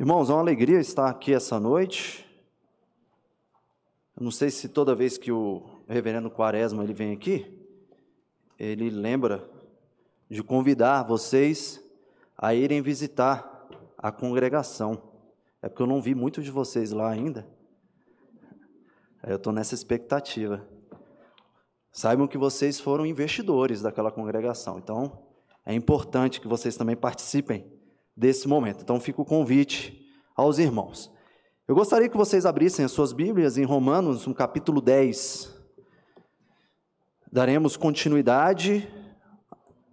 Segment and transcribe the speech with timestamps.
[0.00, 2.26] Irmãos, é uma alegria estar aqui essa noite.
[4.16, 7.54] Eu não sei se toda vez que o reverendo Quaresma ele vem aqui,
[8.58, 9.46] ele lembra
[10.30, 11.84] de convidar vocês
[12.34, 13.68] a irem visitar
[13.98, 15.02] a congregação.
[15.60, 17.46] É porque eu não vi muitos de vocês lá ainda.
[19.22, 20.66] Eu estou nessa expectativa.
[21.92, 24.78] Saibam que vocês foram investidores daquela congregação.
[24.78, 25.26] Então,
[25.62, 27.79] é importante que vocês também participem
[28.20, 28.82] desse momento.
[28.82, 30.06] Então fica o convite
[30.36, 31.10] aos irmãos.
[31.66, 35.56] Eu gostaria que vocês abrissem as suas Bíblias em Romanos, no capítulo 10.
[37.32, 38.86] Daremos continuidade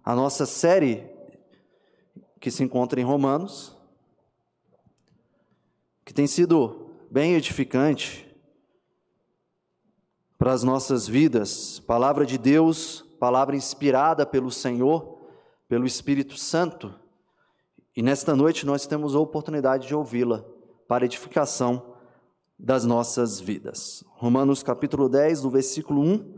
[0.04, 1.08] à nossa série
[2.38, 3.74] que se encontra em Romanos,
[6.04, 8.28] que tem sido bem edificante
[10.36, 11.80] para as nossas vidas.
[11.80, 15.18] Palavra de Deus, palavra inspirada pelo Senhor,
[15.66, 17.07] pelo Espírito Santo
[17.98, 20.44] e nesta noite nós temos a oportunidade de ouvi-la
[20.86, 21.96] para edificação
[22.56, 24.04] das nossas vidas.
[24.10, 26.32] Romanos capítulo 10, do versículo 1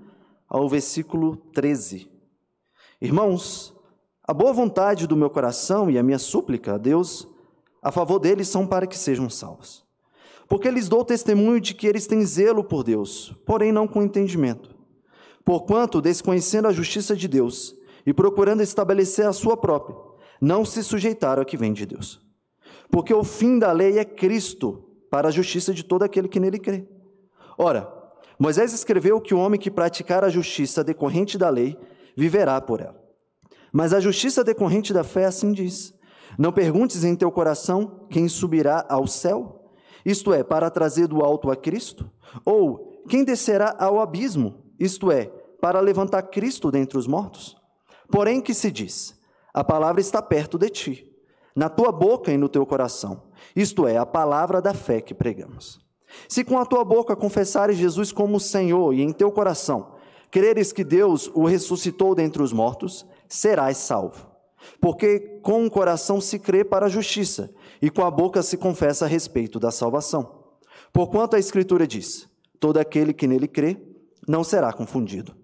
[0.48, 2.10] ao versículo 13.
[2.98, 3.74] Irmãos,
[4.26, 7.28] a boa vontade do meu coração e a minha súplica a Deus
[7.82, 9.84] a favor deles são para que sejam salvos.
[10.48, 14.74] Porque lhes dou testemunho de que eles têm zelo por Deus, porém não com entendimento.
[15.44, 20.09] Porquanto, desconhecendo a justiça de Deus e procurando estabelecer a sua própria,
[20.40, 22.20] não se sujeitaram ao que vem de Deus.
[22.90, 26.58] Porque o fim da lei é Cristo, para a justiça de todo aquele que nele
[26.58, 26.88] crê.
[27.58, 27.92] Ora,
[28.38, 31.76] Moisés escreveu que o homem que praticar a justiça decorrente da lei
[32.16, 32.98] viverá por ela.
[33.72, 35.94] Mas a justiça decorrente da fé assim diz:
[36.38, 39.70] Não perguntes em teu coração quem subirá ao céu,
[40.04, 42.10] isto é, para trazer do alto a Cristo,
[42.44, 45.26] ou quem descerá ao abismo, isto é,
[45.60, 47.56] para levantar Cristo dentre os mortos.
[48.10, 49.19] Porém, que se diz:
[49.52, 51.12] a palavra está perto de ti,
[51.54, 53.24] na tua boca e no teu coração.
[53.54, 55.80] Isto é, a palavra da fé que pregamos.
[56.28, 59.94] Se com a tua boca confessares Jesus como Senhor e em teu coração
[60.30, 64.30] creres que Deus o ressuscitou dentre os mortos, serás salvo.
[64.80, 69.04] Porque com o coração se crê para a justiça e com a boca se confessa
[69.04, 70.44] a respeito da salvação.
[70.92, 72.28] Porquanto a Escritura diz:
[72.58, 73.76] todo aquele que nele crê
[74.28, 75.34] não será confundido.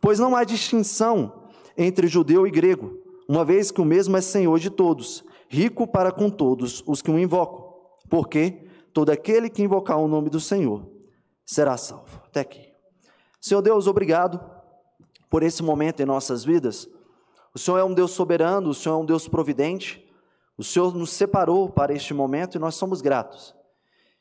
[0.00, 4.58] Pois não há distinção entre judeu e grego uma vez que o mesmo é Senhor
[4.58, 7.74] de todos, rico para com todos os que o invocam.
[8.08, 10.88] Porque todo aquele que invocar o nome do Senhor
[11.44, 12.22] será salvo.
[12.26, 12.72] Até aqui.
[13.40, 14.40] Senhor Deus, obrigado
[15.28, 16.88] por esse momento em nossas vidas.
[17.54, 20.04] O Senhor é um Deus soberano, o Senhor é um Deus providente.
[20.56, 23.54] O Senhor nos separou para este momento e nós somos gratos.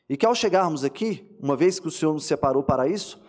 [0.09, 3.22] E que ao chegarmos aqui, uma vez que o Senhor nos separou para isso,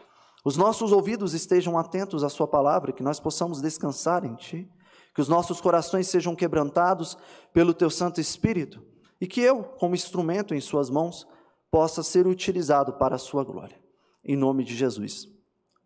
[0.44, 4.70] os nossos ouvidos estejam atentos à Sua palavra, que nós possamos descansar em Ti
[5.16, 7.16] que os nossos corações sejam quebrantados
[7.50, 8.82] pelo Teu Santo Espírito
[9.18, 11.26] e que eu, como instrumento em Suas mãos,
[11.70, 13.80] possa ser utilizado para a Sua glória.
[14.22, 15.26] Em nome de Jesus.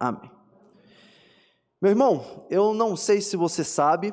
[0.01, 0.29] Amém.
[1.81, 4.13] Meu irmão, eu não sei se você sabe,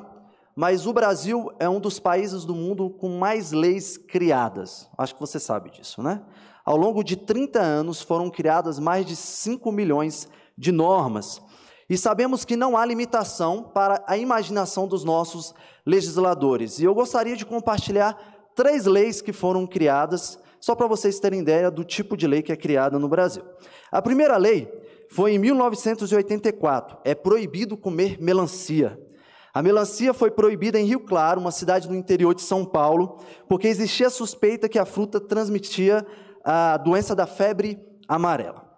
[0.54, 4.88] mas o Brasil é um dos países do mundo com mais leis criadas.
[4.96, 6.24] Acho que você sabe disso, né?
[6.64, 11.42] Ao longo de 30 anos foram criadas mais de 5 milhões de normas
[11.88, 15.54] e sabemos que não há limitação para a imaginação dos nossos
[15.86, 16.78] legisladores.
[16.78, 18.16] E eu gostaria de compartilhar
[18.54, 22.52] três leis que foram criadas, só para vocês terem ideia do tipo de lei que
[22.52, 23.42] é criada no Brasil.
[23.90, 24.70] A primeira lei
[25.10, 26.98] foi em 1984.
[27.04, 29.00] É proibido comer melancia.
[29.54, 33.18] A melancia foi proibida em Rio Claro, uma cidade do interior de São Paulo,
[33.48, 36.06] porque existia suspeita que a fruta transmitia
[36.44, 38.68] a doença da febre amarela.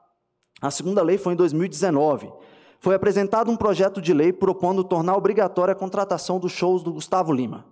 [0.62, 2.30] A segunda lei foi em 2019
[2.80, 7.30] foi apresentado um projeto de lei propondo tornar obrigatória a contratação dos shows do Gustavo
[7.30, 7.66] Lima.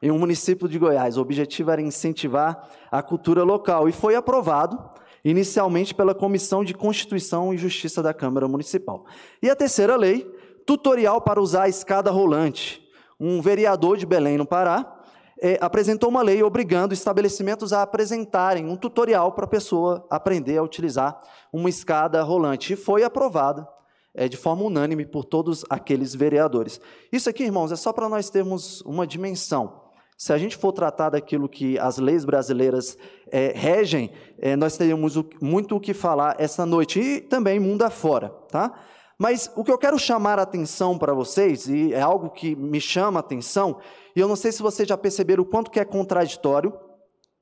[0.00, 1.16] Em um município de Goiás.
[1.16, 4.78] O objetivo era incentivar a cultura local e foi aprovado
[5.24, 9.04] inicialmente pela Comissão de Constituição e Justiça da Câmara Municipal.
[9.42, 10.24] E a terceira lei,
[10.64, 12.80] tutorial para usar a escada rolante.
[13.18, 14.97] Um vereador de Belém, no Pará,
[15.40, 20.62] é, apresentou uma lei obrigando estabelecimentos a apresentarem um tutorial para a pessoa aprender a
[20.62, 21.20] utilizar
[21.52, 22.72] uma escada rolante.
[22.72, 23.68] E foi aprovada
[24.14, 26.80] é, de forma unânime por todos aqueles vereadores.
[27.12, 29.88] Isso aqui, irmãos, é só para nós termos uma dimensão.
[30.16, 32.98] Se a gente for tratar daquilo que as leis brasileiras
[33.30, 34.10] é, regem,
[34.58, 38.74] nós teríamos muito o que falar essa noite e também mundo afora, tá?
[39.18, 42.80] Mas o que eu quero chamar a atenção para vocês, e é algo que me
[42.80, 43.78] chama a atenção,
[44.14, 46.72] e eu não sei se vocês já perceberam o quanto que é contraditório,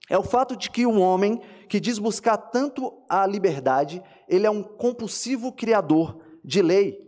[0.08, 4.50] é o fato de que um homem que diz buscar tanto a liberdade, ele é
[4.50, 7.05] um compulsivo criador de lei.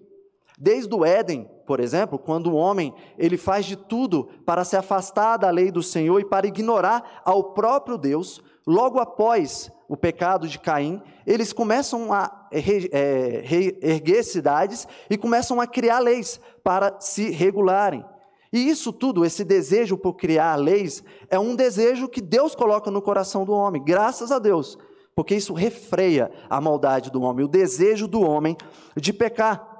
[0.58, 5.36] Desde o Éden, por exemplo, quando o homem ele faz de tudo para se afastar
[5.36, 10.58] da lei do Senhor e para ignorar ao próprio Deus, logo após o pecado de
[10.58, 13.44] Caim, eles começam a é,
[13.82, 18.02] erguer cidades e começam a criar leis para se regularem.
[18.50, 23.02] E isso tudo, esse desejo por criar leis, é um desejo que Deus coloca no
[23.02, 24.78] coração do homem, graças a Deus,
[25.14, 28.56] porque isso refreia a maldade do homem, o desejo do homem
[28.96, 29.77] de pecar.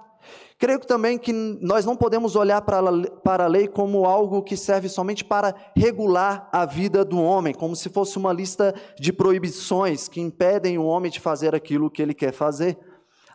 [0.58, 5.25] Creio também que nós não podemos olhar para a lei como algo que serve somente
[5.25, 10.76] para regular a vida do homem, como se fosse uma lista de proibições que impedem
[10.76, 12.76] o homem de fazer aquilo que ele quer fazer.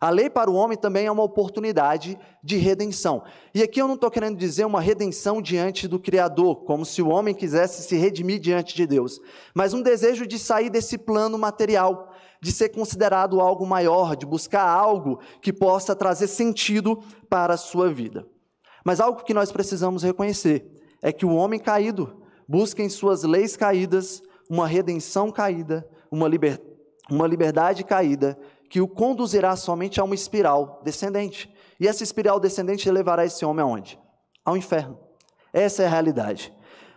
[0.01, 3.23] A lei para o homem também é uma oportunidade de redenção.
[3.55, 7.07] E aqui eu não estou querendo dizer uma redenção diante do Criador, como se o
[7.07, 9.21] homem quisesse se redimir diante de Deus,
[9.55, 12.12] mas um desejo de sair desse plano material,
[12.43, 17.89] de ser considerado algo maior, de buscar algo que possa trazer sentido para a sua
[17.89, 18.27] vida.
[18.83, 20.69] Mas algo que nós precisamos reconhecer
[21.01, 26.61] é que o homem caído busca em suas leis caídas uma redenção caída, uma, liber...
[27.09, 28.37] uma liberdade caída,
[28.69, 31.49] que o conduzirá somente a uma espiral descendente.
[31.79, 33.97] E essa espiral descendente levará esse homem aonde?
[34.43, 34.99] Ao inferno.
[35.53, 36.53] Essa é a realidade.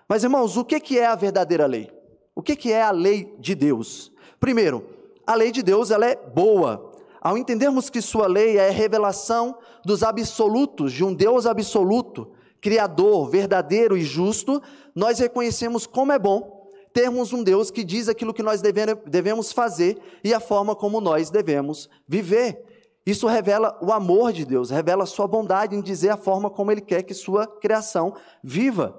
[0.09, 1.89] Mas, irmãos, o que é a verdadeira lei?
[2.35, 4.11] O que é a lei de Deus?
[4.41, 4.96] Primeiro,
[5.27, 6.93] a lei de Deus ela é boa.
[7.21, 12.31] Ao entendermos que sua lei é revelação dos absolutos, de um Deus absoluto,
[12.61, 14.63] criador, verdadeiro e justo,
[14.95, 16.57] nós reconhecemos como é bom
[16.93, 21.29] termos um Deus que diz aquilo que nós devemos fazer e a forma como nós
[21.29, 22.65] devemos viver.
[23.05, 26.73] Isso revela o amor de Deus, revela a sua bondade em dizer a forma como
[26.73, 28.99] Ele quer que sua criação viva.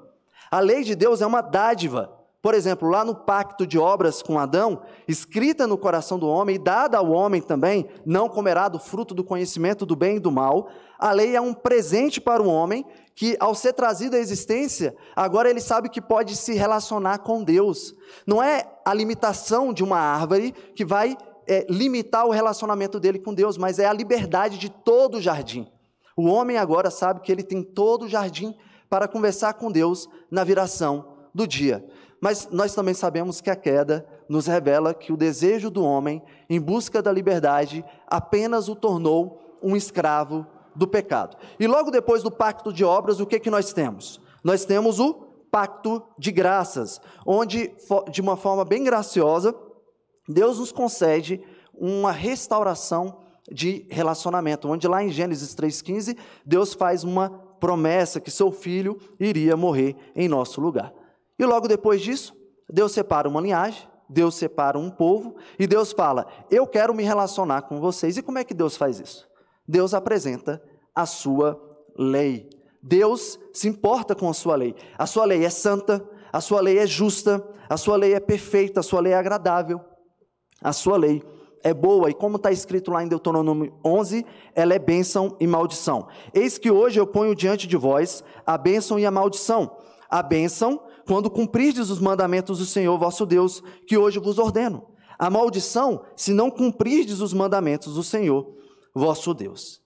[0.52, 2.17] A lei de Deus é uma dádiva,
[2.48, 6.58] por exemplo, lá no pacto de obras com Adão, escrita no coração do homem e
[6.58, 10.70] dada ao homem também, não comerá do fruto do conhecimento do bem e do mal,
[10.98, 15.50] a lei é um presente para o homem que, ao ser trazido à existência, agora
[15.50, 17.94] ele sabe que pode se relacionar com Deus.
[18.26, 23.34] Não é a limitação de uma árvore que vai é, limitar o relacionamento dele com
[23.34, 25.68] Deus, mas é a liberdade de todo o jardim.
[26.16, 28.56] O homem agora sabe que ele tem todo o jardim
[28.90, 31.86] para conversar com Deus na viração do dia.
[32.22, 36.60] Mas nós também sabemos que a queda nos revela que o desejo do homem em
[36.60, 41.38] busca da liberdade apenas o tornou um escravo do pecado.
[41.60, 44.22] E logo depois do pacto de obras, o que que nós temos?
[44.44, 45.14] Nós temos o
[45.52, 47.74] pacto de graças, onde
[48.12, 49.56] de uma forma bem graciosa,
[50.28, 51.42] Deus nos concede
[51.74, 57.30] uma restauração de relacionamento, onde lá em Gênesis 3:15, Deus faz uma
[57.60, 60.94] promessa que seu filho iria morrer em nosso lugar.
[61.40, 62.36] E logo depois disso,
[62.70, 67.64] Deus separa uma linhagem, Deus separa um povo, e Deus fala: Eu quero me relacionar
[67.64, 68.18] com vocês.
[68.18, 69.28] E como é que Deus faz isso?
[69.68, 70.62] Deus apresenta
[70.96, 71.62] a sua
[71.98, 72.50] lei.
[72.82, 74.76] Deus se importa com a sua lei.
[74.98, 78.80] A sua lei é santa, a sua lei é justa, a sua lei é perfeita,
[78.80, 79.82] a sua lei é agradável,
[80.62, 81.22] a sua lei
[81.64, 84.26] é boa, e como está escrito lá em Deuteronômio 11,
[84.56, 86.08] ela é bênção e maldição.
[86.34, 89.78] Eis que hoje eu ponho diante de vós a bênção e a maldição.
[90.10, 94.86] A bênção quando cumprirdes os mandamentos do Senhor vosso Deus, que hoje vos ordeno.
[95.18, 98.54] A maldição, se não cumprirdes os mandamentos do Senhor
[98.94, 99.82] vosso Deus.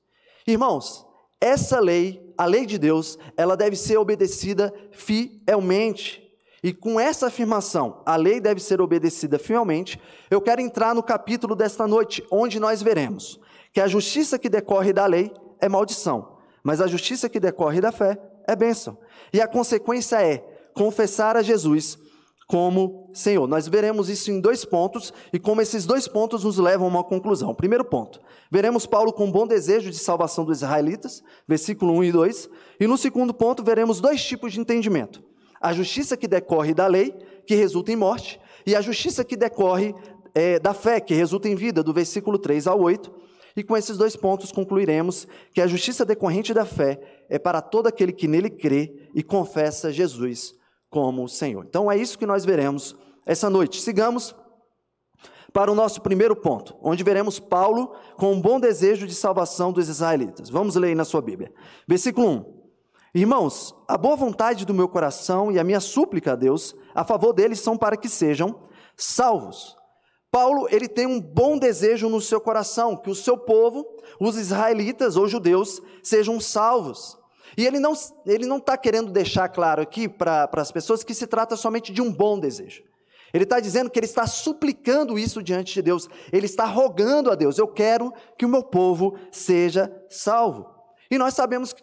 [0.46, 1.06] Irmãos,
[1.40, 6.22] essa lei, a lei de Deus, ela deve ser obedecida fielmente.
[6.64, 10.00] E com essa afirmação, a lei deve ser obedecida fielmente,
[10.30, 13.40] eu quero entrar no capítulo desta noite, onde nós veremos
[13.74, 17.92] que a justiça que decorre da lei é maldição, mas a justiça que decorre da
[17.92, 18.98] fé é bênção.
[19.34, 21.98] E a consequência é confessar a Jesus
[22.52, 23.48] como Senhor.
[23.48, 27.04] Nós veremos isso em dois pontos e como esses dois pontos nos levam a uma
[27.04, 27.56] conclusão.
[27.56, 28.20] Primeiro ponto,
[28.52, 32.50] veremos Paulo com bom desejo de salvação dos israelitas, versículo 1 e 2.
[32.82, 35.24] E no segundo ponto, veremos dois tipos de entendimento:
[35.62, 37.16] a justiça que decorre da lei,
[37.48, 39.96] que resulta em morte, e a justiça que decorre
[40.36, 43.10] é, da fé, que resulta em vida, do versículo 3 ao 8.
[43.56, 47.00] E com esses dois pontos concluiremos que a justiça decorrente da fé
[47.30, 50.60] é para todo aquele que nele crê e confessa Jesus
[50.92, 51.66] como Senhor.
[51.68, 52.96] Então é isso que nós veremos
[53.26, 53.82] essa noite.
[53.82, 54.36] Sigamos
[55.54, 59.90] para o nosso primeiro ponto, onde veremos Paulo com um bom desejo de salvação dos
[59.90, 60.50] israelitas.
[60.50, 61.52] Vamos ler aí na sua Bíblia.
[61.88, 62.62] Versículo 1.
[63.16, 67.34] Irmãos, a boa vontade do meu coração e a minha súplica a Deus a favor
[67.34, 68.62] deles são para que sejam
[68.96, 69.76] salvos.
[70.30, 73.86] Paulo, ele tem um bom desejo no seu coração, que o seu povo,
[74.20, 77.18] os israelitas ou judeus, sejam salvos.
[77.58, 77.94] E ele não
[78.26, 82.02] ele não está querendo deixar claro aqui para as pessoas que se trata somente de
[82.02, 82.84] um bom desejo.
[83.34, 86.08] Ele está dizendo que ele está suplicando isso diante de Deus.
[86.32, 90.66] Ele está rogando a Deus: eu quero que o meu povo seja salvo.
[91.10, 91.74] E nós sabemos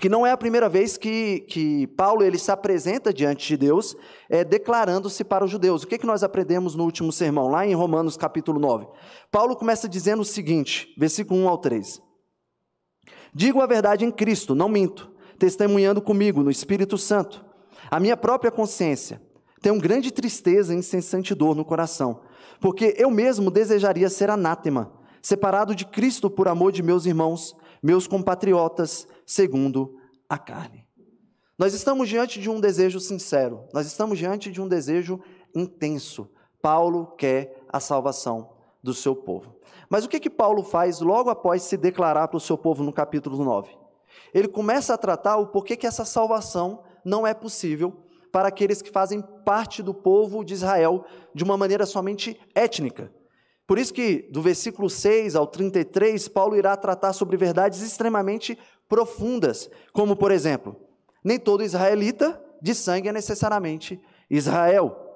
[0.00, 3.96] que não é a primeira vez que, que Paulo ele se apresenta diante de Deus,
[4.28, 5.82] é, declarando-se para os judeus.
[5.82, 8.86] O que, que nós aprendemos no último sermão, lá em Romanos capítulo 9?
[9.30, 12.07] Paulo começa dizendo o seguinte, versículo 1 ao 3.
[13.38, 17.46] Digo a verdade em Cristo, não minto, testemunhando comigo no Espírito Santo.
[17.88, 19.22] A minha própria consciência
[19.62, 22.22] tem grande tristeza e incessante dor no coração,
[22.60, 24.92] porque eu mesmo desejaria ser anátema,
[25.22, 29.96] separado de Cristo por amor de meus irmãos, meus compatriotas, segundo
[30.28, 30.84] a carne.
[31.56, 35.20] Nós estamos diante de um desejo sincero, nós estamos diante de um desejo
[35.54, 36.28] intenso.
[36.60, 39.56] Paulo quer a salvação do seu povo.
[39.88, 42.92] Mas o que que Paulo faz logo após se declarar para o seu povo no
[42.92, 43.76] capítulo 9?
[44.32, 47.96] Ele começa a tratar o porquê que essa salvação não é possível
[48.30, 51.04] para aqueles que fazem parte do povo de Israel
[51.34, 53.12] de uma maneira somente étnica.
[53.66, 58.58] Por isso que do versículo 6 ao 33, Paulo irá tratar sobre verdades extremamente
[58.88, 60.76] profundas, como por exemplo,
[61.22, 65.07] nem todo israelita de sangue é necessariamente Israel.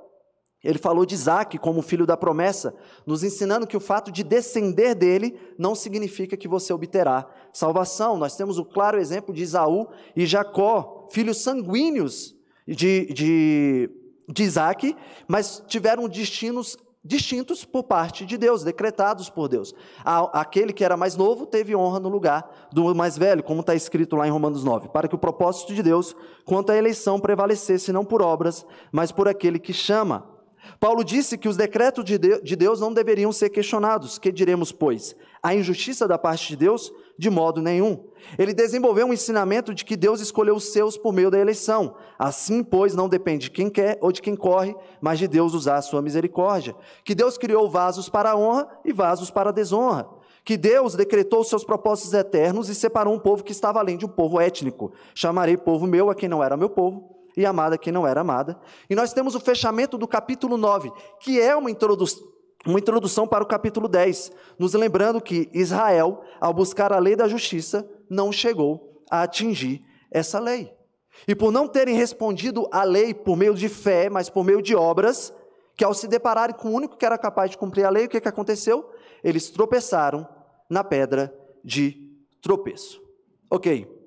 [0.63, 4.95] Ele falou de Isaac como filho da promessa, nos ensinando que o fato de descender
[4.95, 8.17] dele não significa que você obterá salvação.
[8.17, 13.91] Nós temos o claro exemplo de Isaú e Jacó, filhos sanguíneos de, de,
[14.29, 19.75] de Isaac, mas tiveram destinos distintos por parte de Deus, decretados por Deus.
[20.05, 24.15] Aquele que era mais novo teve honra no lugar do mais velho, como está escrito
[24.15, 26.15] lá em Romanos 9, para que o propósito de Deus
[26.45, 30.32] quanto à eleição prevalecesse não por obras, mas por aquele que chama.
[30.79, 34.19] Paulo disse que os decretos de Deus não deveriam ser questionados.
[34.19, 35.15] Que diremos, pois?
[35.43, 36.93] A injustiça da parte de Deus?
[37.19, 38.05] De modo nenhum.
[38.39, 41.97] Ele desenvolveu um ensinamento de que Deus escolheu os seus por meio da eleição.
[42.19, 45.77] Assim, pois, não depende de quem quer ou de quem corre, mas de Deus usar
[45.77, 46.75] a sua misericórdia.
[47.05, 50.09] Que Deus criou vasos para a honra e vasos para a desonra.
[50.45, 54.09] Que Deus decretou seus propósitos eternos e separou um povo que estava além de um
[54.09, 54.93] povo étnico.
[55.15, 58.59] Chamarei povo meu a quem não era meu povo, e amada quem não era amada.
[58.89, 62.33] E nós temos o fechamento do capítulo 9, que é uma introdução
[62.65, 67.27] uma introdução para o capítulo 10, nos lembrando que Israel, ao buscar a lei da
[67.27, 70.73] justiça, não chegou a atingir essa lei.
[71.27, 74.75] E por não terem respondido à lei por meio de fé, mas por meio de
[74.75, 75.35] obras,
[75.77, 78.09] que ao se depararem com o único que era capaz de cumprir a lei, o
[78.09, 78.89] que, que aconteceu?
[79.25, 80.27] Eles tropeçaram
[80.71, 81.35] na pedra
[81.65, 82.11] de
[82.41, 83.01] tropeço.
[83.51, 84.02] Ok.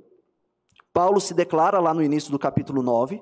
[0.96, 3.22] Paulo se declara lá no início do capítulo 9.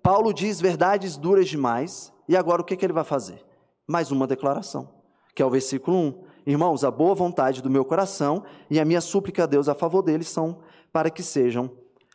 [0.00, 2.12] Paulo diz verdades duras demais.
[2.28, 3.44] E agora o que, que ele vai fazer?
[3.86, 4.88] mais uma declaração,
[5.34, 6.24] que é o versículo 1.
[6.46, 10.02] Irmãos, a boa vontade do meu coração e a minha súplica a Deus a favor
[10.02, 10.60] deles são
[10.92, 11.70] para que sejam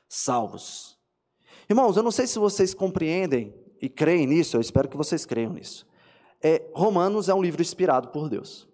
[0.08, 0.98] salvos.
[1.70, 5.54] Irmãos, eu não sei se vocês compreendem e creem nisso, eu espero que vocês creiam
[5.54, 5.88] nisso.
[6.42, 8.68] É, Romanos é um livro inspirado por Deus.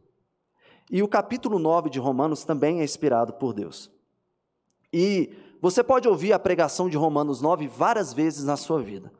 [0.89, 3.91] E o capítulo 9 de Romanos também é inspirado por Deus.
[4.93, 5.33] E
[5.65, 9.11] você pode ouvir a pregação de Romanos 9 várias vezes na sua vida.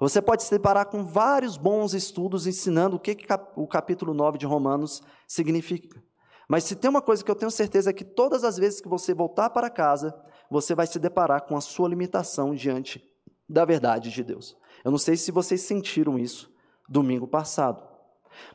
[0.00, 3.24] Você pode se deparar com vários bons estudos ensinando o que, que
[3.54, 6.02] o capítulo 9 de Romanos significa.
[6.48, 8.88] Mas se tem uma coisa que eu tenho certeza é que todas as vezes que
[8.88, 10.12] você voltar para casa,
[10.50, 13.00] você vai se deparar com a sua limitação diante
[13.48, 14.56] da verdade de Deus.
[14.84, 16.52] Eu não sei se vocês sentiram isso
[16.88, 17.80] domingo passado.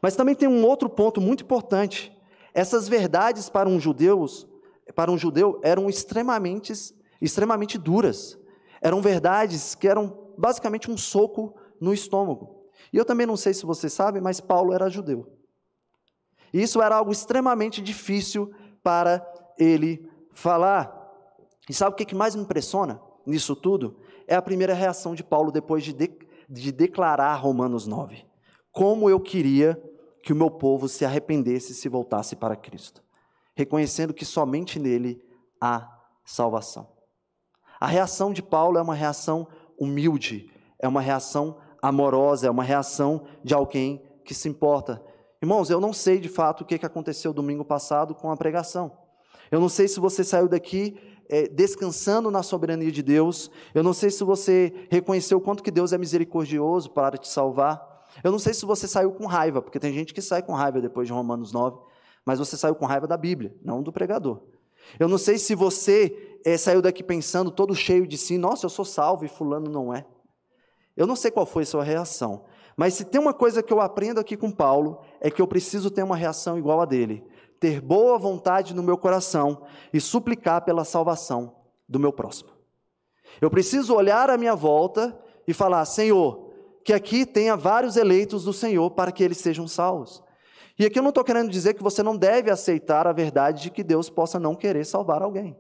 [0.02, 2.12] Mas também tem um outro ponto muito importante.
[2.54, 4.26] Essas verdades para um judeu,
[4.94, 8.38] para um judeu eram extremamente extremamente duras.
[8.82, 12.66] Eram verdades que eram basicamente um soco no estômago.
[12.92, 15.32] E eu também não sei se você sabe, mas Paulo era judeu.
[16.54, 18.52] E isso era algo extremamente difícil
[18.84, 19.26] para
[19.58, 20.98] ele falar.
[21.70, 24.00] E sabe o que mais me impressiona nisso tudo?
[24.28, 26.12] É a primeira reação de Paulo depois de, de,
[26.50, 28.26] de declarar Romanos 9.
[28.72, 29.82] Como eu queria
[30.24, 33.04] que o meu povo se arrependesse e se voltasse para Cristo,
[33.56, 35.22] reconhecendo que somente nele
[35.60, 35.90] há
[36.24, 36.88] salvação.
[37.82, 43.24] A reação de Paulo é uma reação humilde, é uma reação amorosa, é uma reação
[43.44, 45.04] de alguém que se importa.
[45.42, 48.96] Irmãos, eu não sei de fato o que aconteceu domingo passado com a pregação.
[49.50, 50.96] Eu não sei se você saiu daqui
[51.28, 53.50] é, descansando na soberania de Deus.
[53.74, 58.06] Eu não sei se você reconheceu o quanto que Deus é misericordioso para te salvar.
[58.24, 60.80] Eu não sei se você saiu com raiva, porque tem gente que sai com raiva
[60.80, 61.80] depois de Romanos 9,
[62.24, 64.51] mas você saiu com raiva da Bíblia, não do pregador.
[65.00, 68.70] Eu não sei se você é, saiu daqui pensando, todo cheio de si, nossa, eu
[68.70, 70.06] sou salvo e fulano não é.
[70.96, 72.46] Eu não sei qual foi a sua reação,
[72.76, 75.90] mas se tem uma coisa que eu aprendo aqui com Paulo, é que eu preciso
[75.90, 77.24] ter uma reação igual a dele.
[77.60, 81.56] Ter boa vontade no meu coração e suplicar pela salvação
[81.88, 82.50] do meu próximo.
[83.40, 86.52] Eu preciso olhar à minha volta e falar: Senhor,
[86.84, 90.24] que aqui tenha vários eleitos do Senhor para que eles sejam salvos.
[90.82, 93.70] E aqui eu não estou querendo dizer que você não deve aceitar a verdade de
[93.70, 95.56] que Deus possa não querer salvar alguém.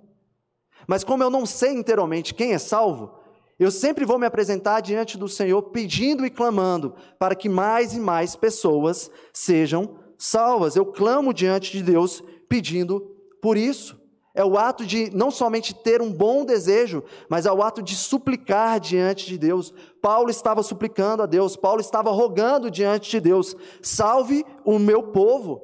[0.87, 3.19] Mas como eu não sei inteiramente quem é salvo,
[3.59, 7.99] eu sempre vou me apresentar diante do Senhor pedindo e clamando para que mais e
[7.99, 10.75] mais pessoas sejam salvas.
[10.75, 12.99] Eu clamo diante de Deus pedindo
[13.39, 14.00] por isso.
[14.33, 17.95] É o ato de não somente ter um bom desejo, mas é o ato de
[17.95, 19.73] suplicar diante de Deus.
[20.01, 25.61] Paulo estava suplicando a Deus, Paulo estava rogando diante de Deus: salve o meu povo.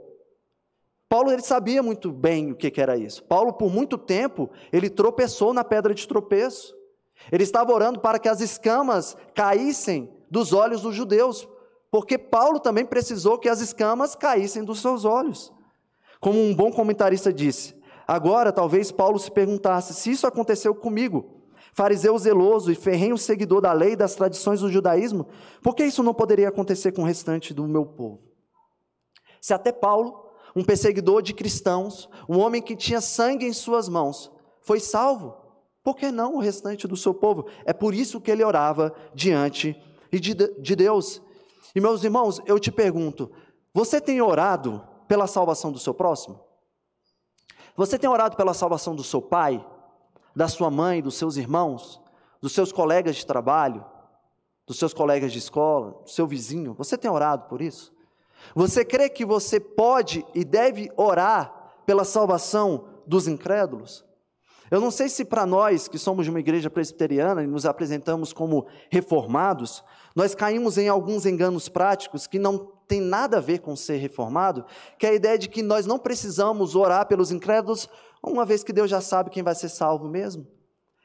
[1.09, 3.23] Paulo ele sabia muito bem o que, era isso.
[3.23, 6.75] Paulo, por muito tempo, ele tropeçou na pedra de tropeço.
[7.31, 11.47] Ele estava orando para que as escamas caíssem dos olhos dos judeus,
[11.89, 15.53] porque Paulo também precisou que as escamas caíssem dos seus olhos.
[16.19, 17.76] Como um bom comentarista disse,
[18.07, 23.73] agora talvez Paulo se perguntasse: se isso aconteceu comigo, fariseu zeloso e ferrenho seguidor da
[23.73, 25.27] lei e das tradições do judaísmo,
[25.61, 28.21] por que isso não poderia acontecer com o restante do meu povo?
[29.39, 34.31] Se até Paulo, um perseguidor de cristãos, um homem que tinha sangue em suas mãos,
[34.61, 35.35] foi salvo,
[35.83, 37.45] por que não o restante do seu povo?
[37.63, 39.79] É por isso que ele orava diante
[40.11, 41.21] de Deus.
[41.75, 43.31] E meus irmãos, eu te pergunto:
[43.73, 46.46] você tem orado pela salvação do seu próximo?
[47.77, 49.63] Você tem orado pela salvação do seu pai,
[50.35, 52.01] da sua mãe, dos seus irmãos,
[52.41, 53.85] dos seus colegas de trabalho,
[54.65, 56.73] dos seus colegas de escola, do seu vizinho?
[56.73, 57.93] Você tem orado por isso?
[58.55, 61.53] Você crê que você pode e deve orar
[61.85, 64.03] pela salvação dos incrédulos?
[64.71, 68.33] Eu não sei se para nós que somos de uma igreja presbiteriana e nos apresentamos
[68.33, 69.83] como reformados,
[70.15, 74.65] nós caímos em alguns enganos práticos que não tem nada a ver com ser reformado,
[74.97, 77.89] que é a ideia de que nós não precisamos orar pelos incrédulos,
[78.23, 80.47] uma vez que Deus já sabe quem vai ser salvo mesmo.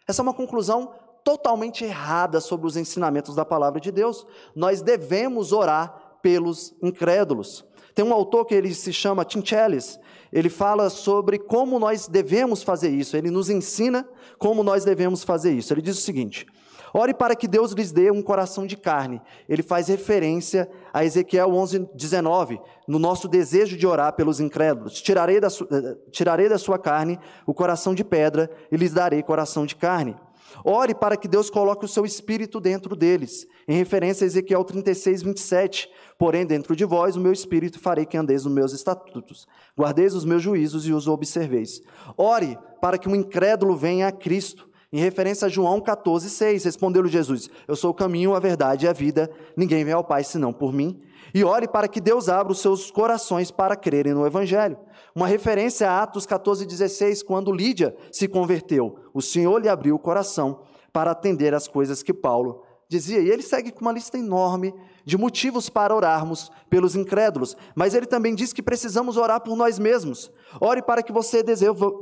[0.09, 4.27] Essa é uma conclusão totalmente errada sobre os ensinamentos da palavra de Deus.
[4.55, 7.65] Nós devemos orar pelos incrédulos.
[7.95, 9.99] Tem um autor que ele se chama Tim Chellis,
[10.33, 14.09] ele fala sobre como nós devemos fazer isso, ele nos ensina
[14.39, 15.75] como nós devemos fazer isso.
[15.75, 16.47] Ele diz o seguinte:
[16.95, 19.21] Ore para que Deus lhes dê um coração de carne.
[19.49, 25.01] Ele faz referência a Ezequiel 11, 19, no nosso desejo de orar pelos incrédulos.
[25.01, 29.65] Tirarei da, eh, tirarei da sua carne o coração de pedra e lhes darei coração
[29.65, 30.17] de carne.
[30.65, 35.23] Ore para que Deus coloque o seu espírito dentro deles, em referência a Ezequiel 36,
[35.23, 35.89] 27.
[36.19, 40.25] Porém, dentro de vós, o meu espírito farei que andeis nos meus estatutos, guardeis os
[40.25, 41.81] meus juízos e os observeis.
[42.17, 46.65] Ore para que um incrédulo venha a Cristo, em referência a João 14, 6.
[46.65, 50.23] Respondeu-lhe Jesus: Eu sou o caminho, a verdade e a vida, ninguém vem ao Pai
[50.23, 51.01] senão por mim.
[51.35, 54.77] E ore para que Deus abra os seus corações para crerem no Evangelho.
[55.15, 58.99] Uma referência a Atos 14, 16, quando Lídia se converteu.
[59.15, 60.61] O Senhor lhe abriu o coração
[60.93, 63.21] para atender às coisas que Paulo dizia.
[63.21, 64.75] E ele segue com uma lista enorme
[65.07, 67.57] de motivos para orarmos pelos incrédulos.
[67.75, 70.31] Mas ele também diz que precisamos orar por nós mesmos.
[70.61, 71.43] Ore para que você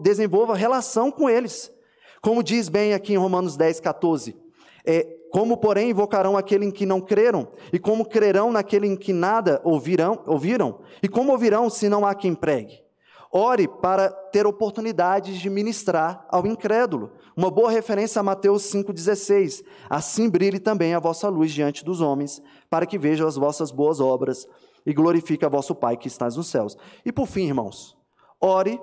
[0.00, 1.72] desenvolva relação com eles.
[2.20, 4.36] Como diz bem aqui em Romanos 10, 14.
[4.84, 7.48] É, como, porém, invocarão aquele em que não creram?
[7.72, 10.80] E como crerão naquele em que nada ouvirão, ouviram?
[11.02, 12.82] E como ouvirão se não há quem pregue?
[13.32, 17.12] Ore para ter oportunidades de ministrar ao incrédulo.
[17.36, 19.64] Uma boa referência a Mateus 5,16.
[19.88, 24.00] Assim brilhe também a vossa luz diante dos homens, para que vejam as vossas boas
[24.00, 24.48] obras
[24.84, 26.76] e glorifique a vosso Pai que estás nos céus.
[27.06, 27.96] E por fim, irmãos,
[28.40, 28.80] ore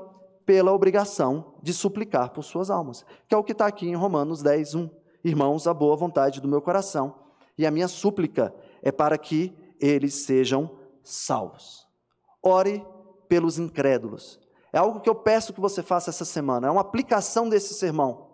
[0.48, 4.42] pela obrigação de suplicar por suas almas, que é o que está aqui em Romanos
[4.42, 4.90] 10, 1.
[5.22, 7.16] Irmãos, a boa vontade do meu coração,
[7.58, 10.72] e a minha súplica é para que eles sejam
[11.04, 11.86] salvos.
[12.42, 12.82] Ore
[13.28, 14.40] pelos incrédulos.
[14.72, 18.28] É algo que eu peço que você faça essa semana, é uma aplicação desse sermão.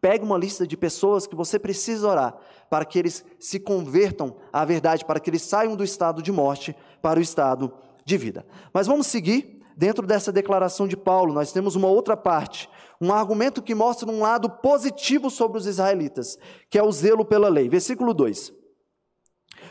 [0.00, 2.36] Pegue uma lista de pessoas que você precisa orar
[2.68, 6.76] para que eles se convertam à verdade, para que eles saiam do estado de morte
[7.00, 7.72] para o estado
[8.04, 8.44] de vida.
[8.72, 11.34] Mas vamos seguir dentro dessa declaração de Paulo.
[11.34, 12.68] Nós temos uma outra parte,
[13.00, 16.38] um argumento que mostra um lado positivo sobre os israelitas,
[16.70, 17.68] que é o zelo pela lei.
[17.68, 18.52] Versículo 2.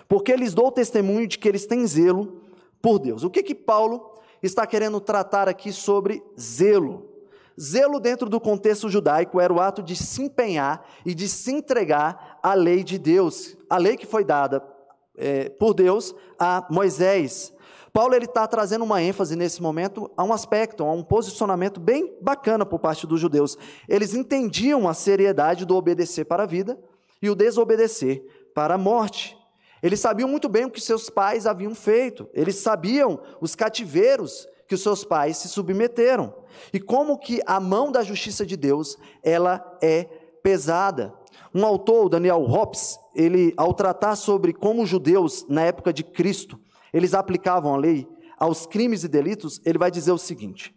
[0.07, 2.41] Porque lhes dou testemunho de que eles têm zelo
[2.81, 3.23] por Deus.
[3.23, 4.13] O que que Paulo
[4.43, 7.11] está querendo tratar aqui sobre zelo.
[7.59, 12.37] Zelo, dentro do contexto judaico, era o ato de se empenhar e de se entregar
[12.43, 14.74] à lei de Deus, a lei que foi dada
[15.17, 17.53] é, por Deus a Moisés.
[17.91, 22.13] Paulo ele está trazendo uma ênfase nesse momento a um aspecto, a um posicionamento bem
[22.21, 23.57] bacana por parte dos judeus.
[23.87, 26.77] Eles entendiam a seriedade do obedecer para a vida
[27.21, 29.37] e o desobedecer para a morte.
[29.81, 32.27] Eles sabiam muito bem o que seus pais haviam feito.
[32.33, 36.33] Eles sabiam os cativeiros que os seus pais se submeteram.
[36.73, 40.05] E como que a mão da justiça de Deus, ela é
[40.41, 41.13] pesada.
[41.53, 46.59] Um autor, Daniel Hobbes, ele ao tratar sobre como os judeus na época de Cristo,
[46.93, 50.75] eles aplicavam a lei aos crimes e delitos, ele vai dizer o seguinte: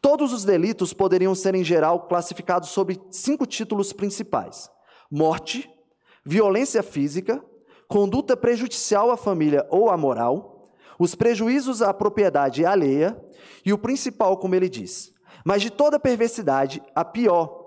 [0.00, 4.70] Todos os delitos poderiam ser, em geral, classificados sob cinco títulos principais:
[5.10, 5.70] morte,
[6.24, 7.42] violência física,
[7.88, 13.18] conduta prejudicial à família ou à moral, os prejuízos à propriedade alheia
[13.64, 15.12] e o principal, como ele diz.
[15.44, 17.63] Mas de toda perversidade, a pior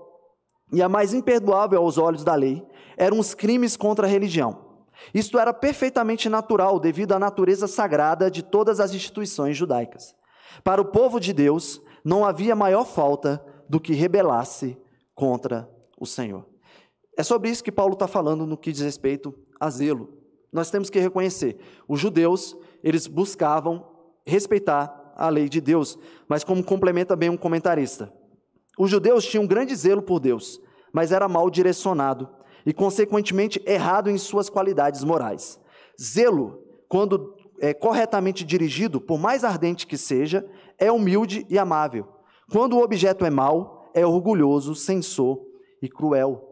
[0.72, 2.66] e a mais imperdoável aos olhos da lei
[2.98, 4.66] eram os crimes contra a religião.
[5.14, 10.16] Isto era perfeitamente natural devido à natureza sagrada de todas as instituições judaicas.
[10.64, 14.78] Para o povo de Deus, não havia maior falta do que rebelar-se
[15.14, 16.46] contra o Senhor.
[17.18, 20.10] É sobre isso que Paulo está falando no que diz respeito a zelo.
[20.52, 23.86] Nós temos que reconhecer, os judeus, eles buscavam
[24.26, 28.14] respeitar a lei de Deus, mas como complementa bem um comentarista,
[28.78, 30.62] os judeus tinham um grande zelo por Deus,
[30.94, 32.30] mas era mal direcionado
[32.66, 35.60] e, consequentemente, errado em suas qualidades morais.
[36.00, 42.08] Zelo, quando é corretamente dirigido, por mais ardente que seja, é humilde e amável.
[42.52, 45.40] Quando o objeto é mau, é orgulhoso, censor
[45.82, 46.47] e cruel.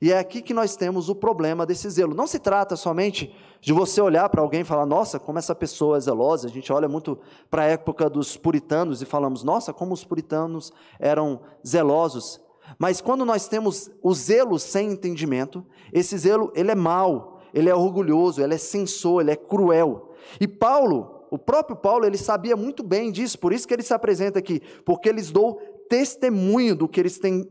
[0.00, 2.14] E é aqui que nós temos o problema desse zelo.
[2.14, 5.96] Não se trata somente de você olhar para alguém e falar, nossa, como essa pessoa
[5.96, 6.48] é zelosa.
[6.48, 7.18] A gente olha muito
[7.50, 12.40] para a época dos puritanos e falamos, nossa, como os puritanos eram zelosos.
[12.78, 17.74] Mas quando nós temos o zelo sem entendimento, esse zelo ele é mau, ele é
[17.74, 20.12] orgulhoso, ele é censor, ele é cruel.
[20.40, 23.94] E Paulo, o próprio Paulo, ele sabia muito bem disso, por isso que ele se
[23.94, 25.54] apresenta aqui, porque eles dou
[25.88, 27.48] testemunho do que eles têm,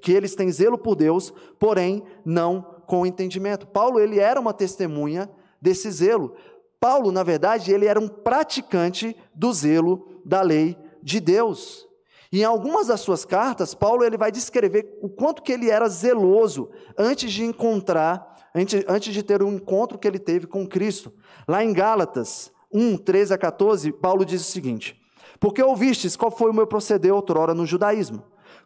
[0.00, 3.66] que eles têm zelo por Deus, porém não com entendimento.
[3.66, 6.34] Paulo, ele era uma testemunha desse zelo.
[6.80, 11.86] Paulo, na verdade, ele era um praticante do zelo da lei de Deus.
[12.32, 16.70] Em algumas das suas cartas, Paulo ele vai descrever o quanto que ele era zeloso
[16.96, 21.12] antes de encontrar, antes, antes de ter o um encontro que ele teve com Cristo.
[21.46, 25.02] Lá em Gálatas 1, 13 a 14, Paulo diz o seguinte:
[25.42, 28.22] porque ouvistes qual foi o meu proceder outrora no judaísmo,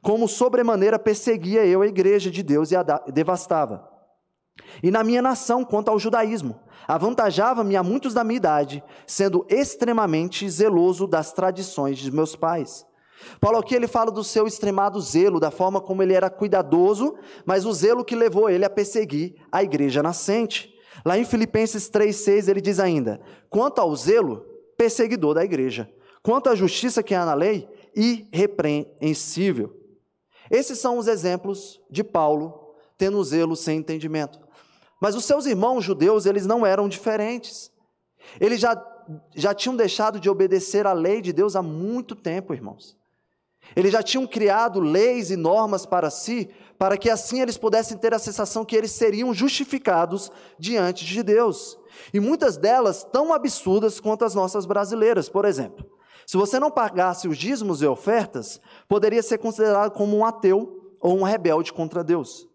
[0.07, 3.91] como sobremaneira perseguia eu a igreja de Deus e a devastava.
[4.81, 10.49] E na minha nação, quanto ao judaísmo, avantajava-me a muitos da minha idade, sendo extremamente
[10.49, 12.87] zeloso das tradições de meus pais.
[13.41, 17.67] Paulo aqui ele fala do seu extremado zelo, da forma como ele era cuidadoso, mas
[17.67, 20.73] o zelo que levou ele a perseguir a igreja nascente.
[21.05, 25.91] Lá em Filipenses 3,6 ele diz ainda: quanto ao zelo, perseguidor da igreja,
[26.27, 29.86] Quanto à justiça que há na lei, irrepreensível.
[30.51, 34.39] Esses são os exemplos de Paulo tendo zelo sem entendimento.
[35.01, 37.71] Mas os seus irmãos judeus, eles não eram diferentes.
[38.41, 38.83] Eles já,
[39.35, 42.97] já tinham deixado de obedecer à lei de Deus há muito tempo, irmãos.
[43.75, 48.15] Eles já tinham criado leis e normas para si, para que assim eles pudessem ter
[48.15, 51.79] a sensação que eles seriam justificados diante de Deus.
[52.15, 55.85] E muitas delas tão absurdas quanto as nossas brasileiras, por exemplo.
[56.27, 61.17] Se você não pagasse os dízimos e ofertas, poderia ser considerado como um ateu ou
[61.17, 62.49] um rebelde contra Deus.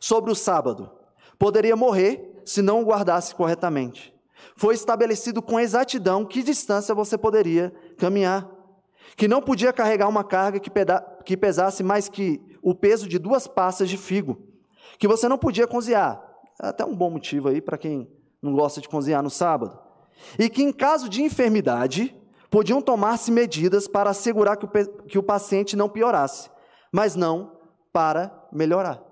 [0.00, 0.90] Sobre o sábado,
[1.38, 4.14] poderia morrer se não o guardasse corretamente.
[4.56, 8.48] Foi estabelecido com exatidão que distância você poderia caminhar.
[9.14, 10.70] Que não podia carregar uma carga que,
[11.24, 14.38] que pesasse mais que o peso de duas passas de figo.
[14.98, 16.22] Que você não podia cozinhar.
[16.62, 18.08] É até um bom motivo aí para quem
[18.40, 19.78] não gosta de cozinhar no sábado.
[20.38, 22.16] E que em caso de enfermidade,
[22.50, 24.68] Podiam tomar-se medidas para assegurar que o,
[25.06, 26.50] que o paciente não piorasse,
[26.90, 27.58] mas não
[27.92, 29.02] para melhorar.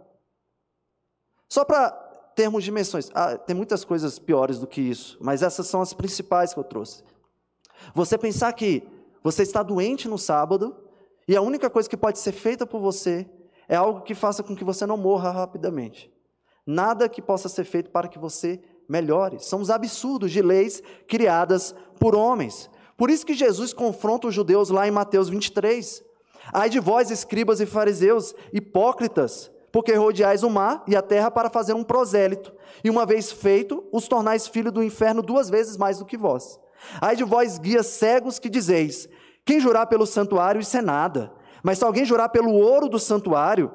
[1.49, 1.90] Só para
[2.35, 6.53] termos dimensões, ah, tem muitas coisas piores do que isso, mas essas são as principais
[6.53, 7.03] que eu trouxe.
[7.94, 8.83] Você pensar que
[9.22, 10.77] você está doente no sábado
[11.29, 13.29] e a única coisa que pode ser feita por você
[13.68, 16.12] é algo que faça com que você não morra rapidamente.
[16.66, 19.40] Nada que possa ser feito para que você melhore.
[19.40, 22.70] São os absurdos de leis criadas por homens.
[22.96, 26.02] Por isso que Jesus confronta os judeus lá em Mateus 23.
[26.52, 31.50] Ai de vós, escribas e fariseus, hipócritas, porque rodeais o mar e a terra para
[31.50, 35.98] fazer um prosélito, e uma vez feito, os tornais filho do inferno duas vezes mais
[35.98, 36.59] do que vós.
[37.00, 39.09] Ai de vós, guias cegos, que dizeis:
[39.44, 41.32] quem jurar pelo santuário, isso é nada.
[41.62, 43.72] Mas se alguém jurar pelo ouro do santuário,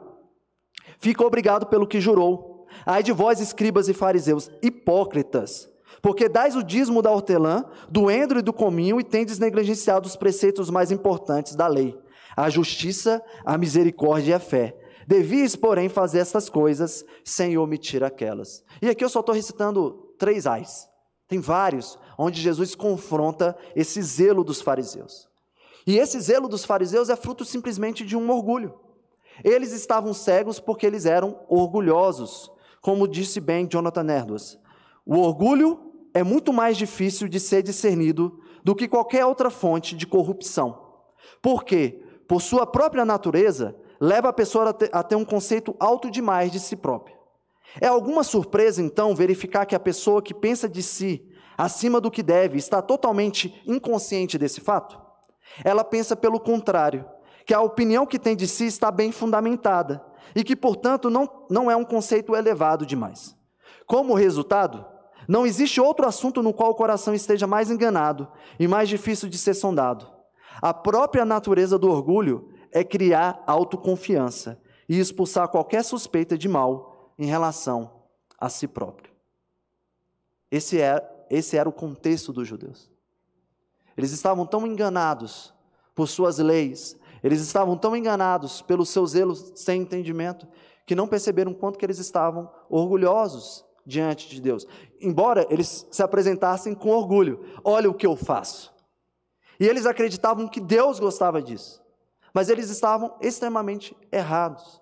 [0.99, 2.65] fica obrigado pelo que jurou.
[2.85, 5.69] Ai de vós, escribas e fariseus, hipócritas,
[6.01, 10.15] porque dais o dízimo da hortelã, do endro e do cominho, e tendes negligenciado os
[10.15, 11.97] preceitos mais importantes da lei:
[12.35, 14.75] a justiça, a misericórdia e a fé.
[15.07, 18.63] Devias, porém, fazer estas coisas sem omitir aquelas.
[18.81, 20.87] E aqui eu só estou recitando três ais.
[21.27, 25.27] Tem vários, onde Jesus confronta esse zelo dos fariseus.
[25.85, 28.73] E esse zelo dos fariseus é fruto simplesmente de um orgulho.
[29.43, 34.59] Eles estavam cegos porque eles eram orgulhosos, como disse bem Jonathan Edwards.
[35.05, 40.05] O orgulho é muito mais difícil de ser discernido do que qualquer outra fonte de
[40.05, 40.89] corrupção.
[41.41, 42.01] Por quê?
[42.31, 46.77] por sua própria natureza, leva a pessoa a ter um conceito alto demais de si
[46.77, 47.13] própria.
[47.81, 52.23] É alguma surpresa, então, verificar que a pessoa que pensa de si acima do que
[52.23, 54.97] deve está totalmente inconsciente desse fato?
[55.61, 57.05] Ela pensa pelo contrário,
[57.45, 60.01] que a opinião que tem de si está bem fundamentada
[60.33, 63.35] e que, portanto, não, não é um conceito elevado demais.
[63.85, 64.85] Como resultado,
[65.31, 68.27] não existe outro assunto no qual o coração esteja mais enganado
[68.59, 70.05] e mais difícil de ser sondado.
[70.61, 77.27] A própria natureza do orgulho é criar autoconfiança e expulsar qualquer suspeita de mal em
[77.27, 78.03] relação
[78.37, 79.09] a si próprio.
[80.51, 82.91] Esse, é, esse era o contexto dos judeus.
[83.95, 85.53] Eles estavam tão enganados
[85.95, 90.45] por suas leis, eles estavam tão enganados pelos seus zelos sem entendimento,
[90.85, 94.65] que não perceberam quanto que eles estavam orgulhosos diante de Deus.
[94.99, 98.73] Embora eles se apresentassem com orgulho, olha o que eu faço.
[99.59, 101.81] E eles acreditavam que Deus gostava disso.
[102.33, 104.81] Mas eles estavam extremamente errados.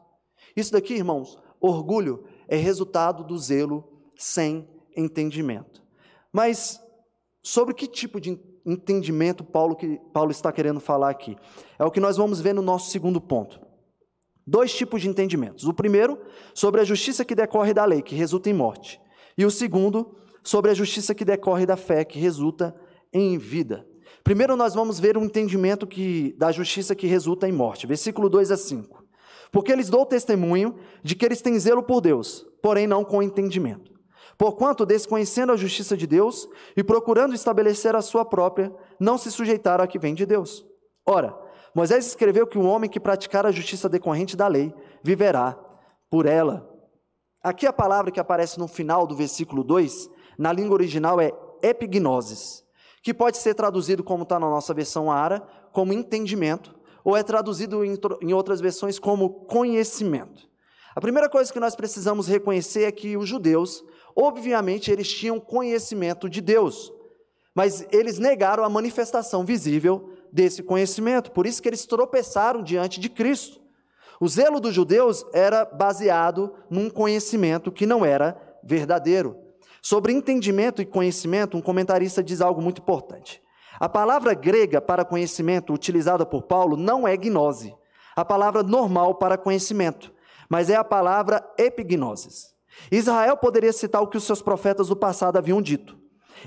[0.55, 3.83] Isso daqui, irmãos, orgulho é resultado do zelo
[4.15, 5.83] sem entendimento.
[6.31, 6.81] Mas
[7.41, 11.35] sobre que tipo de entendimento Paulo, que Paulo está querendo falar aqui?
[11.77, 13.59] É o que nós vamos ver no nosso segundo ponto.
[14.49, 15.65] Dois tipos de entendimentos.
[15.65, 16.19] O primeiro,
[16.55, 18.99] sobre a justiça que decorre da lei, que resulta em morte.
[19.37, 22.75] E o segundo, sobre a justiça que decorre da fé, que resulta
[23.13, 23.85] em vida.
[24.23, 27.85] Primeiro nós vamos ver um entendimento que, da justiça que resulta em morte.
[27.85, 29.05] Versículo 2 a 5.
[29.51, 33.91] Porque eles dão testemunho de que eles têm zelo por Deus, porém não com entendimento.
[34.35, 39.83] Porquanto, desconhecendo a justiça de Deus e procurando estabelecer a sua própria, não se sujeitaram
[39.83, 40.65] a que vem de Deus.
[41.05, 41.37] Ora,
[41.73, 45.57] Moisés escreveu que o homem que praticar a justiça decorrente da lei viverá
[46.09, 46.67] por ela.
[47.43, 52.63] Aqui a palavra que aparece no final do versículo 2, na língua original é epignosis
[53.01, 57.83] que pode ser traduzido, como está na nossa versão ARA, como entendimento, ou é traduzido
[57.85, 60.49] em outras versões como conhecimento.
[60.95, 63.83] A primeira coisa que nós precisamos reconhecer é que os judeus,
[64.15, 66.91] obviamente, eles tinham conhecimento de Deus,
[67.55, 73.09] mas eles negaram a manifestação visível desse conhecimento, por isso que eles tropeçaram diante de
[73.09, 73.61] Cristo.
[74.19, 79.37] O zelo dos judeus era baseado num conhecimento que não era verdadeiro.
[79.81, 83.41] Sobre entendimento e conhecimento, um comentarista diz algo muito importante.
[83.79, 87.73] A palavra grega para conhecimento utilizada por Paulo não é gnose,
[88.13, 90.11] a palavra normal para conhecimento,
[90.49, 92.53] mas é a palavra epignosis.
[92.91, 95.97] Israel poderia citar o que os seus profetas do passado haviam dito.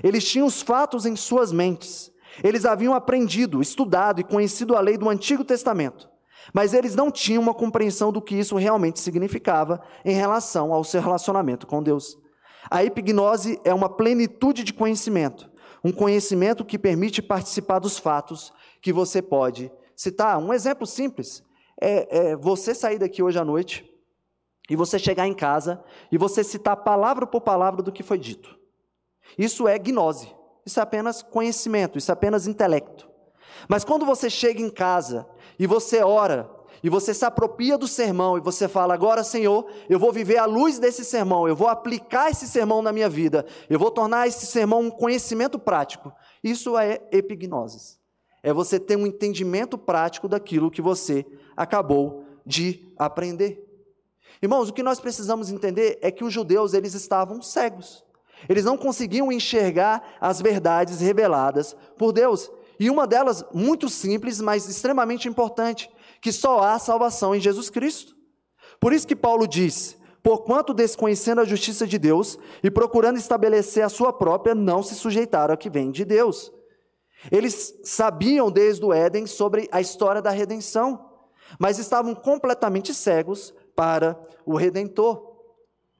[0.03, 2.11] Eles tinham os fatos em suas mentes.
[2.41, 6.09] Eles haviam aprendido, estudado e conhecido a lei do Antigo Testamento.
[6.53, 11.01] Mas eles não tinham uma compreensão do que isso realmente significava em relação ao seu
[11.01, 12.17] relacionamento com Deus.
[12.69, 15.51] A epignose é uma plenitude de conhecimento,
[15.83, 20.37] um conhecimento que permite participar dos fatos que você pode citar.
[20.37, 21.43] Um exemplo simples
[21.79, 23.89] é, é você sair daqui hoje à noite
[24.69, 28.57] e você chegar em casa e você citar palavra por palavra do que foi dito.
[29.37, 30.33] Isso é gnose,
[30.65, 33.09] isso é apenas conhecimento, isso é apenas intelecto.
[33.67, 36.49] Mas quando você chega em casa e você ora
[36.83, 40.45] e você se apropria do sermão e você fala: Agora, Senhor, eu vou viver à
[40.45, 44.45] luz desse sermão, eu vou aplicar esse sermão na minha vida, eu vou tornar esse
[44.45, 46.11] sermão um conhecimento prático.
[46.43, 47.97] Isso é epignose.
[48.41, 53.63] É você ter um entendimento prático daquilo que você acabou de aprender.
[54.41, 58.03] Irmãos, o que nós precisamos entender é que os judeus eles estavam cegos.
[58.47, 62.51] Eles não conseguiam enxergar as verdades reveladas por Deus.
[62.79, 65.89] E uma delas, muito simples, mas extremamente importante,
[66.21, 68.15] que só há salvação em Jesus Cristo.
[68.79, 73.89] Por isso que Paulo diz: Porquanto desconhecendo a justiça de Deus e procurando estabelecer a
[73.89, 76.51] sua própria, não se sujeitaram a que vem de Deus.
[77.31, 81.09] Eles sabiam desde o Éden sobre a história da redenção,
[81.59, 85.32] mas estavam completamente cegos para o redentor.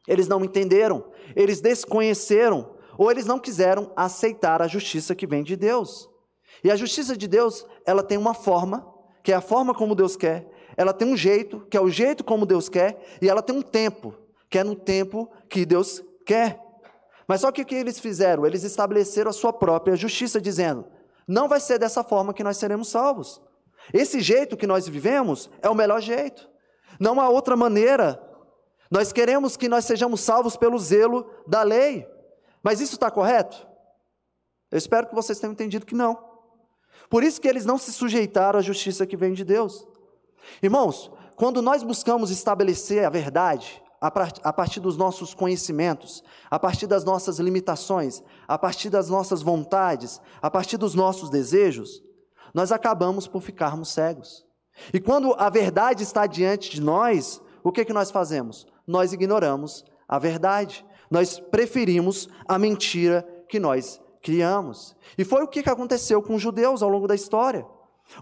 [0.08, 5.56] Eles não entenderam, eles desconheceram, ou eles não quiseram aceitar a justiça que vem de
[5.56, 6.10] Deus.
[6.64, 8.92] E a justiça de Deus, ela tem uma forma
[9.24, 12.24] que é a forma como Deus quer, ela tem um jeito, que é o jeito
[12.24, 14.14] como Deus quer, e ela tem um tempo,
[14.50, 16.60] que é no tempo que Deus quer.
[17.28, 18.46] Mas só que o que eles fizeram?
[18.46, 20.86] Eles estabeleceram a sua própria justiça, dizendo:
[21.28, 23.42] não vai ser dessa forma que nós seremos salvos.
[23.94, 26.50] Esse jeito que nós vivemos é o melhor jeito.
[27.00, 28.22] Não há outra maneira.
[28.94, 32.08] Nós queremos que nós sejamos salvos pelo zelo da lei.
[32.62, 33.68] Mas isso está correto?
[34.70, 36.24] Eu espero que vocês tenham entendido que não.
[37.10, 39.88] Por isso que eles não se sujeitaram à justiça que vem de Deus.
[40.62, 47.04] Irmãos, quando nós buscamos estabelecer a verdade, a partir dos nossos conhecimentos, a partir das
[47.04, 52.04] nossas limitações, a partir das nossas vontades, a partir dos nossos desejos,
[52.54, 54.46] nós acabamos por ficarmos cegos.
[54.94, 58.72] E quando a verdade está diante de nós, o que, que nós fazemos?
[58.86, 60.86] Nós ignoramos a verdade.
[61.10, 64.96] Nós preferimos a mentira que nós criamos.
[65.18, 67.66] E foi o que aconteceu com os judeus ao longo da história,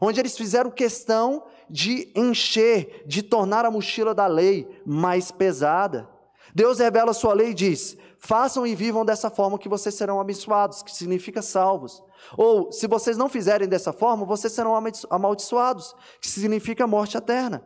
[0.01, 6.09] onde eles fizeram questão de encher, de tornar a mochila da lei mais pesada.
[6.53, 10.19] Deus revela a sua lei e diz: façam e vivam dessa forma que vocês serão
[10.19, 12.03] abençoados, que significa salvos.
[12.37, 14.73] Ou, se vocês não fizerem dessa forma, vocês serão
[15.09, 17.63] amaldiçoados, que significa morte eterna.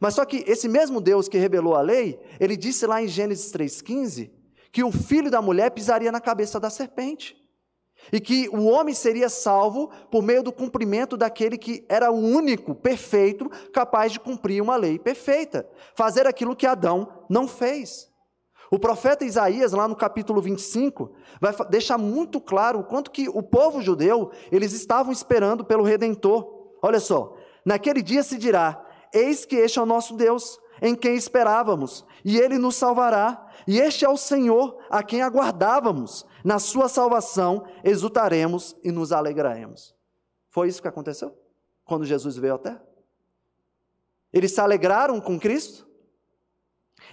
[0.00, 3.52] Mas só que esse mesmo Deus que revelou a lei, ele disse lá em Gênesis
[3.52, 4.30] 3,15,
[4.72, 7.36] que o filho da mulher pisaria na cabeça da serpente.
[8.12, 12.74] E que o homem seria salvo por meio do cumprimento daquele que era o único,
[12.74, 18.08] perfeito, capaz de cumprir uma lei perfeita, fazer aquilo que Adão não fez.
[18.70, 23.42] O profeta Isaías, lá no capítulo 25, vai deixar muito claro o quanto que o
[23.42, 26.74] povo judeu, eles estavam esperando pelo Redentor.
[26.82, 31.14] Olha só, naquele dia se dirá, eis que este é o nosso Deus, em quem
[31.14, 36.88] esperávamos, e ele nos salvará, e este é o Senhor, a quem aguardávamos, na sua
[36.88, 39.94] salvação exultaremos e nos alegraremos.
[40.50, 41.36] Foi isso que aconteceu
[41.84, 42.84] quando Jesus veio à terra?
[44.32, 45.88] Eles se alegraram com Cristo?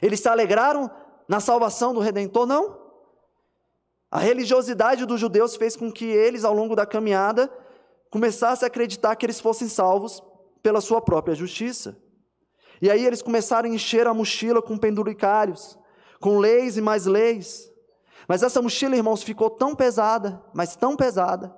[0.01, 0.91] Eles se alegraram
[1.27, 2.45] na salvação do Redentor?
[2.45, 2.81] Não.
[4.11, 7.51] A religiosidade dos judeus fez com que eles, ao longo da caminhada,
[8.11, 10.21] começassem a acreditar que eles fossem salvos
[10.63, 12.01] pela sua própria justiça.
[12.81, 15.77] E aí eles começaram a encher a mochila com penduricários,
[16.19, 17.69] com leis e mais leis.
[18.27, 21.53] Mas essa mochila, irmãos, ficou tão pesada, mas tão pesada,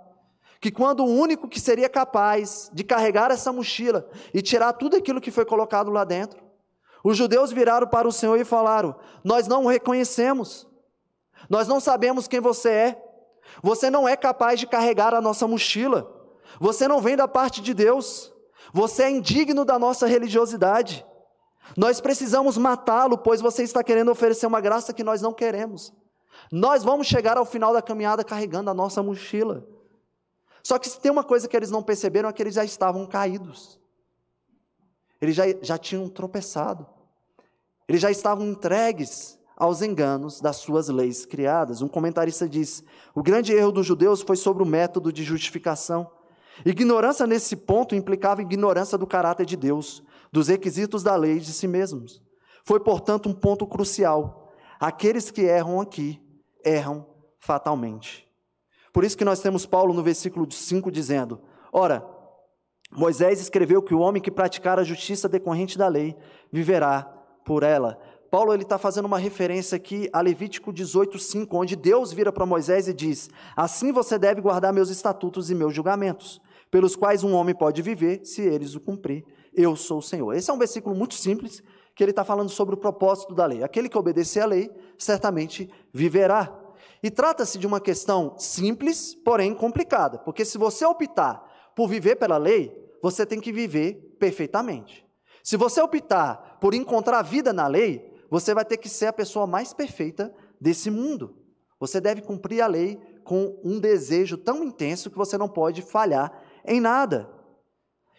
[0.59, 5.21] que quando o único que seria capaz de carregar essa mochila e tirar tudo aquilo
[5.21, 6.43] que foi colocado lá dentro,
[7.03, 10.67] os judeus viraram para o Senhor e falaram: Nós não o reconhecemos,
[11.47, 13.03] nós não sabemos quem você é,
[13.61, 16.11] você não é capaz de carregar a nossa mochila,
[16.59, 18.33] você não vem da parte de Deus,
[18.73, 21.05] você é indigno da nossa religiosidade.
[21.75, 25.93] Nós precisamos matá-lo, pois você está querendo oferecer uma graça que nós não queremos.
[26.51, 29.65] Nós vamos chegar ao final da caminhada carregando a nossa mochila.
[30.63, 33.05] Só que se tem uma coisa que eles não perceberam é que eles já estavam
[33.05, 33.79] caídos.
[35.21, 36.87] Eles já, já tinham tropeçado.
[37.87, 41.81] Eles já estavam entregues aos enganos das suas leis criadas.
[41.81, 46.09] Um comentarista diz: o grande erro dos judeus foi sobre o método de justificação.
[46.63, 51.67] Ignorância nesse ponto implicava ignorância do caráter de Deus, dos requisitos da lei de si
[51.67, 52.21] mesmos.
[52.63, 54.53] Foi, portanto, um ponto crucial.
[54.79, 56.21] Aqueles que erram aqui
[56.63, 57.05] erram
[57.39, 58.27] fatalmente.
[58.91, 61.41] Por isso que nós temos Paulo no versículo 5 dizendo:
[61.71, 62.05] Ora,
[62.91, 66.15] Moisés escreveu que o homem que praticar a justiça decorrente da lei
[66.51, 67.03] viverá
[67.45, 67.99] por ela.
[68.31, 72.87] Paulo ele está fazendo uma referência aqui a Levítico 18:5, onde Deus vira para Moisés
[72.87, 76.41] e diz: Assim você deve guardar meus estatutos e meus julgamentos,
[76.75, 79.23] pelos quais um homem pode viver se eles o cumprir.
[79.53, 80.33] Eu sou o Senhor.
[80.33, 81.63] Esse é um versículo muito simples
[81.95, 83.63] que ele está falando sobre o propósito da lei.
[83.63, 86.53] Aquele que obedecer à lei certamente viverá.
[87.01, 92.35] E trata-se de uma questão simples, porém complicada, porque se você optar por viver pela
[92.35, 95.07] lei, você tem que viver perfeitamente.
[95.41, 99.47] Se você optar por encontrar vida na lei, você vai ter que ser a pessoa
[99.47, 101.37] mais perfeita desse mundo.
[101.79, 106.43] Você deve cumprir a lei com um desejo tão intenso que você não pode falhar
[106.67, 107.29] em nada.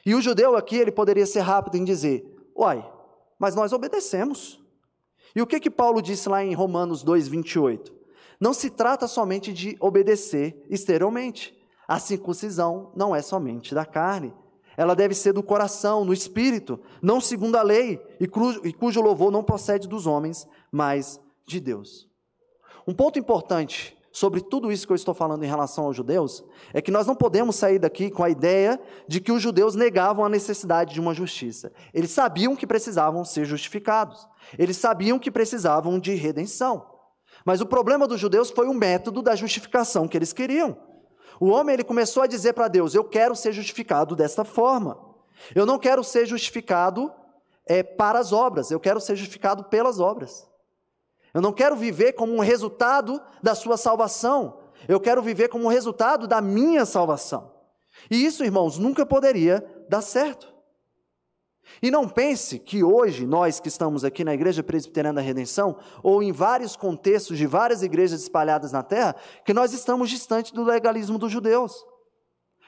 [0.05, 2.25] E o judeu aqui, ele poderia ser rápido em dizer:
[2.57, 2.89] Uai,
[3.39, 4.63] mas nós obedecemos.
[5.35, 7.93] E o que que Paulo disse lá em Romanos 2:28?
[8.41, 11.57] Não se trata somente de obedecer exteriormente.
[11.89, 14.35] A circuncisão não é somente da carne.
[14.77, 18.25] Ela deve ser do coração, no espírito, não segundo a lei, e
[18.65, 22.07] e cujo louvor não procede dos homens, mas de Deus.
[22.87, 26.81] Um ponto importante sobre tudo isso que eu estou falando em relação aos judeus é
[26.81, 30.29] que nós não podemos sair daqui com a ideia de que os judeus negavam a
[30.31, 31.71] necessidade de uma justiça.
[31.93, 34.27] Eles sabiam que precisavam ser justificados.
[34.59, 36.87] Eles sabiam que precisavam de redenção.
[37.45, 40.79] Mas o problema dos judeus foi o método da justificação que eles queriam.
[41.39, 44.99] O homem ele começou a dizer para Deus: Eu quero ser justificado desta forma.
[45.55, 47.13] Eu não quero ser justificado
[47.67, 50.49] é, para as obras, eu quero ser justificado pelas obras.
[51.37, 54.57] Eu não quero viver como um resultado da sua salvação,
[54.89, 57.53] eu quero viver como um resultado da minha salvação.
[58.11, 60.51] E isso, irmãos, nunca poderia dar certo.
[61.83, 66.23] E não pense que hoje, nós que estamos aqui na Igreja Presbiteriana da Redenção, ou
[66.23, 69.15] em vários contextos de várias igrejas espalhadas na terra,
[69.45, 71.85] que nós estamos distantes do legalismo dos judeus.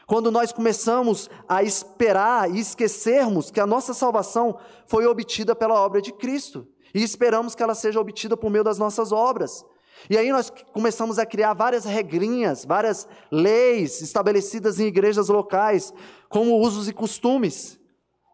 [0.06, 6.02] Quando nós começamos a esperar e esquecermos que a nossa salvação foi obtida pela obra
[6.02, 9.64] de Cristo, e esperamos que ela seja obtida por meio das nossas obras.
[10.08, 15.92] E aí nós começamos a criar várias regrinhas, várias leis estabelecidas em igrejas locais,
[16.28, 17.78] como usos e costumes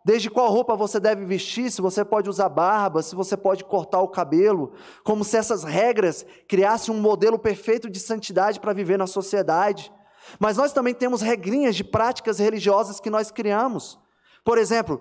[0.04, 4.02] Desde qual roupa você deve vestir, se você pode usar barba, se você pode cortar
[4.02, 9.06] o cabelo, como se essas regras criassem um modelo perfeito de santidade para viver na
[9.06, 9.90] sociedade.
[10.38, 13.98] Mas nós também temos regrinhas de práticas religiosas que nós criamos.
[14.44, 15.00] Por exemplo,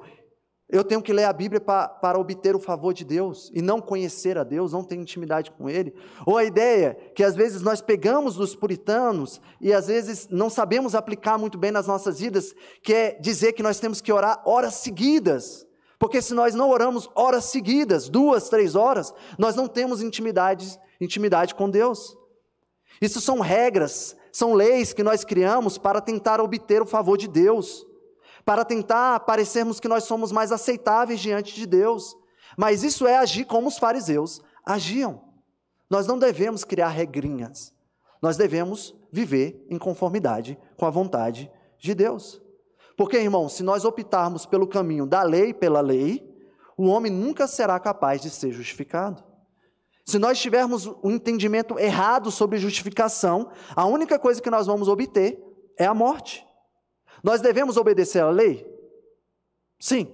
[0.73, 3.79] eu tenho que ler a Bíblia para, para obter o favor de Deus e não
[3.79, 5.93] conhecer a Deus, não ter intimidade com Ele.
[6.25, 10.95] Ou a ideia que às vezes nós pegamos dos puritanos e às vezes não sabemos
[10.95, 14.73] aplicar muito bem nas nossas vidas, que é dizer que nós temos que orar horas
[14.73, 15.63] seguidas.
[15.99, 21.53] Porque se nós não oramos horas seguidas, duas, três horas, nós não temos intimidade, intimidade
[21.53, 22.17] com Deus.
[22.99, 27.85] Isso são regras, são leis que nós criamos para tentar obter o favor de Deus
[28.45, 32.15] para tentar parecermos que nós somos mais aceitáveis diante de Deus.
[32.57, 35.23] Mas isso é agir como os fariseus agiam.
[35.89, 37.73] Nós não devemos criar regrinhas.
[38.21, 42.41] Nós devemos viver em conformidade com a vontade de Deus.
[42.97, 46.23] Porque, irmão, se nós optarmos pelo caminho da lei pela lei,
[46.77, 49.23] o homem nunca será capaz de ser justificado.
[50.05, 55.41] Se nós tivermos um entendimento errado sobre justificação, a única coisa que nós vamos obter
[55.77, 56.45] é a morte.
[57.23, 58.67] Nós devemos obedecer à lei?
[59.79, 60.13] Sim.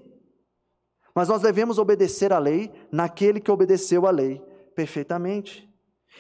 [1.16, 4.40] Mas nós devemos obedecer à lei naquele que obedeceu à lei
[4.76, 5.68] perfeitamente.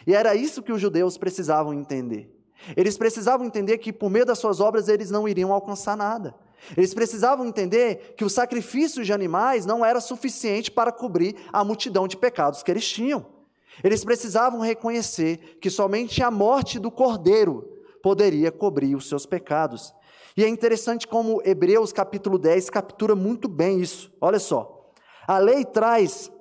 [0.05, 2.35] E era isso que os judeus precisavam entender.
[2.75, 6.35] Eles precisavam entender que por meio das suas obras eles não iriam alcançar nada.
[6.75, 12.07] Eles precisavam entender que o sacrifício de animais não era suficiente para cobrir a multidão
[12.07, 13.25] de pecados que eles tinham.
[13.83, 17.65] Eles precisavam reconhecer que somente a morte do cordeiro
[18.03, 19.93] poderia cobrir os seus pecados.
[20.35, 24.11] E é interessante como Hebreus capítulo 10 captura muito bem isso.
[24.21, 24.91] Olha só.
[25.27, 26.31] A lei traz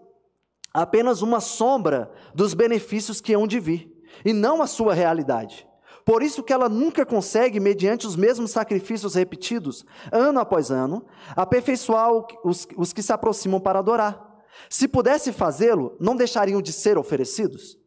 [0.73, 3.93] apenas uma sombra dos benefícios que hão de vir,
[4.25, 5.67] e não a sua realidade.
[6.05, 11.05] Por isso que ela nunca consegue, mediante os mesmos sacrifícios repetidos, ano após ano,
[11.37, 12.11] aperfeiçoar
[12.45, 14.27] os, os que se aproximam para adorar.
[14.71, 17.79] Se pudesse fazê-lo, não deixariam de ser oferecidos?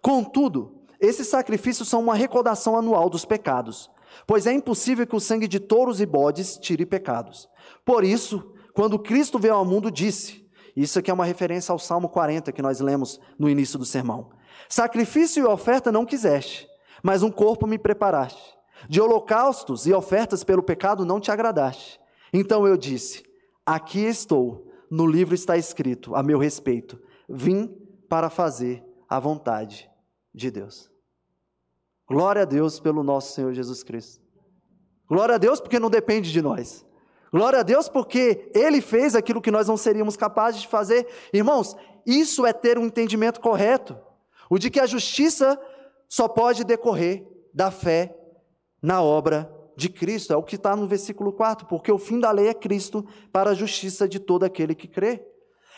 [0.00, 3.90] Contudo, esses sacrifícios são uma recordação anual dos pecados,
[4.26, 7.48] Pois é impossível que o sangue de touros e bodes tire pecados.
[7.84, 12.08] Por isso, quando Cristo veio ao mundo, disse: Isso aqui é uma referência ao Salmo
[12.08, 14.30] 40 que nós lemos no início do sermão.
[14.68, 16.68] Sacrifício e oferta não quiseste,
[17.02, 18.54] mas um corpo me preparaste.
[18.88, 22.00] De holocaustos e ofertas pelo pecado não te agradaste.
[22.32, 23.22] Então eu disse:
[23.64, 27.68] Aqui estou, no livro está escrito a meu respeito: Vim
[28.08, 29.90] para fazer a vontade
[30.34, 30.93] de Deus.
[32.08, 34.22] Glória a Deus pelo nosso Senhor Jesus Cristo.
[35.08, 36.84] Glória a Deus porque não depende de nós.
[37.32, 41.06] Glória a Deus porque Ele fez aquilo que nós não seríamos capazes de fazer.
[41.32, 41.76] Irmãos,
[42.06, 43.98] isso é ter um entendimento correto.
[44.48, 45.58] O de que a justiça
[46.08, 48.14] só pode decorrer da fé
[48.82, 50.32] na obra de Cristo.
[50.32, 51.66] É o que está no versículo 4.
[51.66, 55.26] Porque o fim da lei é Cristo para a justiça de todo aquele que crê.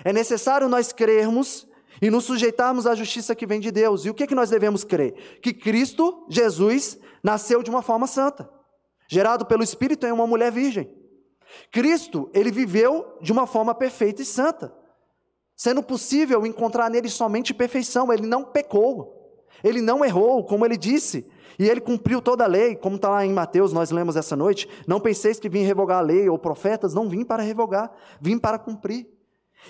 [0.04, 1.66] É necessário nós crermos
[2.00, 4.04] e nos sujeitarmos à justiça que vem de Deus.
[4.04, 5.38] E o que, é que nós devemos crer?
[5.40, 8.48] Que Cristo, Jesus, nasceu de uma forma santa,
[9.08, 10.90] gerado pelo Espírito em uma mulher virgem.
[11.70, 14.74] Cristo, ele viveu de uma forma perfeita e santa,
[15.56, 21.26] sendo possível encontrar nele somente perfeição, ele não pecou, ele não errou, como ele disse,
[21.58, 24.68] e ele cumpriu toda a lei, como está lá em Mateus, nós lemos essa noite.
[24.86, 27.90] Não penseis que vim revogar a lei ou profetas, não vim para revogar,
[28.20, 29.06] vim para cumprir.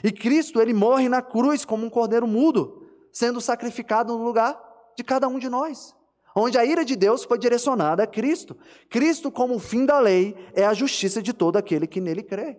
[0.03, 4.61] E Cristo, ele morre na cruz como um cordeiro mudo, sendo sacrificado no lugar
[4.97, 5.95] de cada um de nós.
[6.35, 8.57] Onde a ira de Deus foi direcionada a Cristo.
[8.91, 12.59] Cristo, como o fim da lei, é a justiça de todo aquele que nele crê.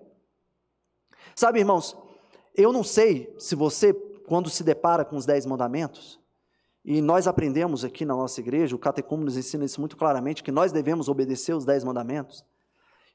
[1.36, 1.96] Sabe, irmãos,
[2.56, 3.94] eu não sei se você,
[4.26, 6.20] quando se depara com os dez mandamentos,
[6.84, 10.52] e nós aprendemos aqui na nossa igreja, o catecúmeno nos ensina isso muito claramente, que
[10.52, 12.44] nós devemos obedecer os dez mandamentos.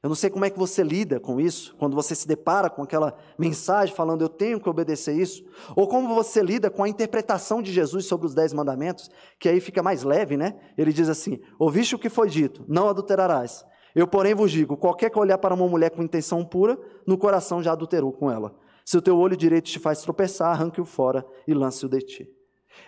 [0.03, 2.83] Eu não sei como é que você lida com isso, quando você se depara com
[2.83, 5.45] aquela mensagem falando eu tenho que obedecer isso,
[5.77, 9.61] ou como você lida com a interpretação de Jesus sobre os dez mandamentos, que aí
[9.61, 10.59] fica mais leve, né?
[10.77, 13.65] Ele diz assim: Ouviste o que foi dito, não adulterarás.
[13.95, 16.77] Eu, porém, vos digo: qualquer que olhar para uma mulher com intenção pura,
[17.07, 18.53] no coração já adulterou com ela.
[18.83, 22.29] Se o teu olho direito te faz tropeçar, arranque-o fora e lance-o de ti.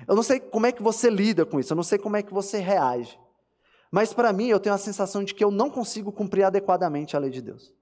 [0.05, 2.22] Eu não sei como é que você lida com isso, eu não sei como é
[2.22, 3.18] que você reage.
[3.92, 7.20] Mas para mim, eu tenho a sensação de que eu não consigo cumprir adequadamente a
[7.20, 7.74] lei de Deus.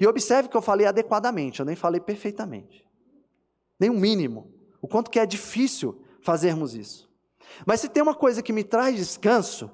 [0.00, 2.84] E observe que eu falei adequadamente, eu nem falei perfeitamente.
[3.78, 4.52] Nem o um mínimo.
[4.80, 7.10] O quanto que é difícil fazermos isso.
[7.66, 9.70] Mas se tem uma coisa que me traz descanso,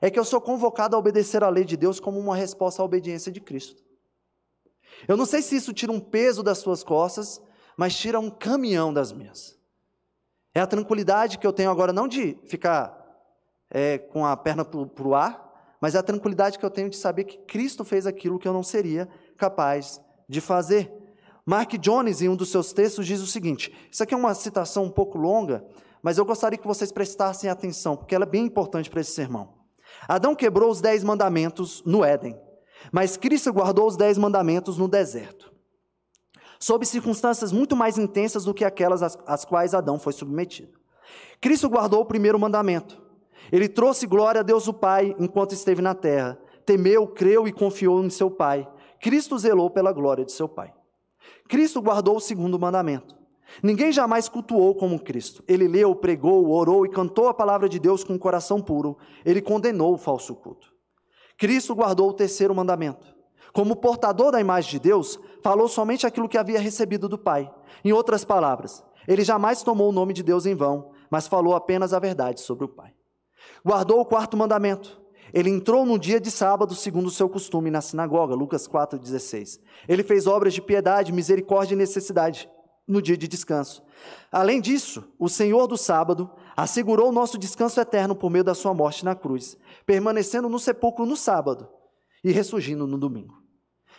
[0.00, 2.84] é que eu sou convocado a obedecer a lei de Deus como uma resposta à
[2.84, 3.82] obediência de Cristo.
[5.06, 7.40] Eu não sei se isso tira um peso das suas costas,
[7.76, 9.58] mas tira um caminhão das minhas.
[10.54, 12.99] É a tranquilidade que eu tenho agora, não de ficar
[13.70, 16.96] é, com a perna para o ar, mas é a tranquilidade que eu tenho de
[16.96, 19.08] saber que Cristo fez aquilo que eu não seria
[19.38, 20.92] capaz de fazer.
[21.46, 24.84] Mark Jones, em um dos seus textos, diz o seguinte: isso aqui é uma citação
[24.84, 25.64] um pouco longa,
[26.02, 29.54] mas eu gostaria que vocês prestassem atenção, porque ela é bem importante para esse sermão.
[30.06, 32.38] Adão quebrou os dez mandamentos no Éden,
[32.92, 35.52] mas Cristo guardou os dez mandamentos no deserto,
[36.58, 40.78] sob circunstâncias muito mais intensas do que aquelas às, às quais Adão foi submetido.
[41.40, 43.09] Cristo guardou o primeiro mandamento.
[43.50, 46.38] Ele trouxe glória a Deus o Pai enquanto esteve na terra.
[46.64, 48.68] Temeu, creu e confiou em seu Pai.
[49.00, 50.72] Cristo zelou pela glória de seu Pai.
[51.48, 53.20] Cristo guardou o segundo mandamento.
[53.62, 55.42] Ninguém jamais cultuou como Cristo.
[55.48, 58.96] Ele leu, pregou, orou e cantou a palavra de Deus com um coração puro.
[59.24, 60.72] Ele condenou o falso culto.
[61.36, 63.06] Cristo guardou o terceiro mandamento.
[63.52, 67.52] Como portador da imagem de Deus, falou somente aquilo que havia recebido do Pai.
[67.84, 71.92] Em outras palavras, ele jamais tomou o nome de Deus em vão, mas falou apenas
[71.92, 72.92] a verdade sobre o Pai.
[73.64, 75.00] Guardou o quarto mandamento.
[75.32, 79.60] Ele entrou no dia de sábado, segundo o seu costume, na sinagoga, Lucas 4,16.
[79.88, 82.48] Ele fez obras de piedade, misericórdia e necessidade
[82.86, 83.82] no dia de descanso.
[84.32, 88.74] Além disso, o Senhor do sábado assegurou o nosso descanso eterno por meio da sua
[88.74, 91.68] morte na cruz, permanecendo no sepulcro no sábado
[92.24, 93.40] e ressurgindo no domingo.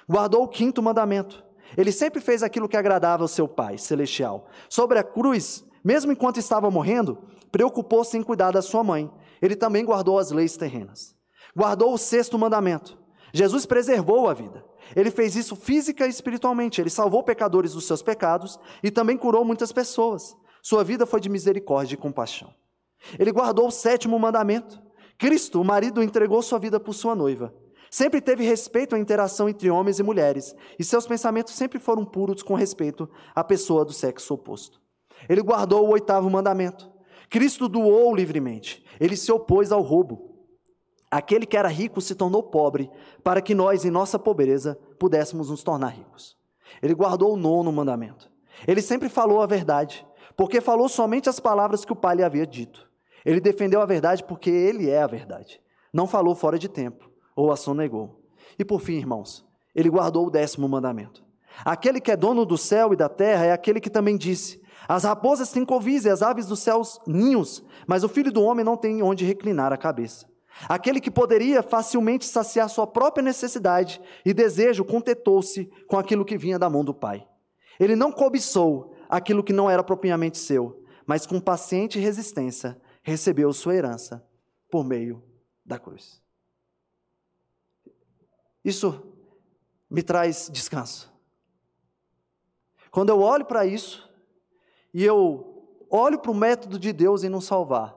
[0.09, 1.43] Guardou o quinto mandamento.
[1.77, 4.47] Ele sempre fez aquilo que agradava ao seu Pai celestial.
[4.69, 7.17] Sobre a cruz, mesmo enquanto estava morrendo,
[7.51, 9.09] preocupou-se em cuidar da sua mãe.
[9.41, 11.15] Ele também guardou as leis terrenas.
[11.55, 12.97] Guardou o sexto mandamento.
[13.33, 14.63] Jesus preservou a vida.
[14.95, 16.81] Ele fez isso física e espiritualmente.
[16.81, 20.35] Ele salvou pecadores dos seus pecados e também curou muitas pessoas.
[20.61, 22.53] Sua vida foi de misericórdia e compaixão.
[23.17, 24.81] Ele guardou o sétimo mandamento.
[25.17, 27.53] Cristo, o marido, entregou sua vida por sua noiva.
[27.89, 32.41] Sempre teve respeito à interação entre homens e mulheres, e seus pensamentos sempre foram puros
[32.41, 34.81] com respeito à pessoa do sexo oposto.
[35.27, 36.90] Ele guardou o oitavo mandamento.
[37.31, 38.83] Cristo doou livremente.
[38.99, 40.35] Ele se opôs ao roubo.
[41.09, 42.91] Aquele que era rico se tornou pobre,
[43.23, 46.37] para que nós, em nossa pobreza, pudéssemos nos tornar ricos.
[46.83, 48.29] Ele guardou o nono mandamento.
[48.67, 50.05] Ele sempre falou a verdade,
[50.35, 52.89] porque falou somente as palavras que o Pai lhe havia dito.
[53.25, 55.61] Ele defendeu a verdade porque ele é a verdade.
[55.93, 58.21] Não falou fora de tempo, ou a sonegou.
[58.59, 61.23] E por fim, irmãos, ele guardou o décimo mandamento.
[61.63, 65.03] Aquele que é dono do céu e da terra é aquele que também disse: As
[65.03, 68.75] raposas têm covis e as aves dos céus ninhos, mas o filho do homem não
[68.75, 70.29] tem onde reclinar a cabeça.
[70.67, 76.59] Aquele que poderia facilmente saciar sua própria necessidade e desejo contentou-se com aquilo que vinha
[76.59, 77.27] da mão do Pai.
[77.79, 83.75] Ele não cobiçou aquilo que não era propriamente seu, mas com paciente resistência recebeu sua
[83.75, 84.25] herança
[84.69, 85.23] por meio
[85.65, 86.21] da cruz.
[88.63, 89.01] Isso
[89.89, 91.11] me traz descanso.
[92.91, 94.10] Quando eu olho para isso
[94.93, 97.95] e eu olho para o método de Deus em nos salvar,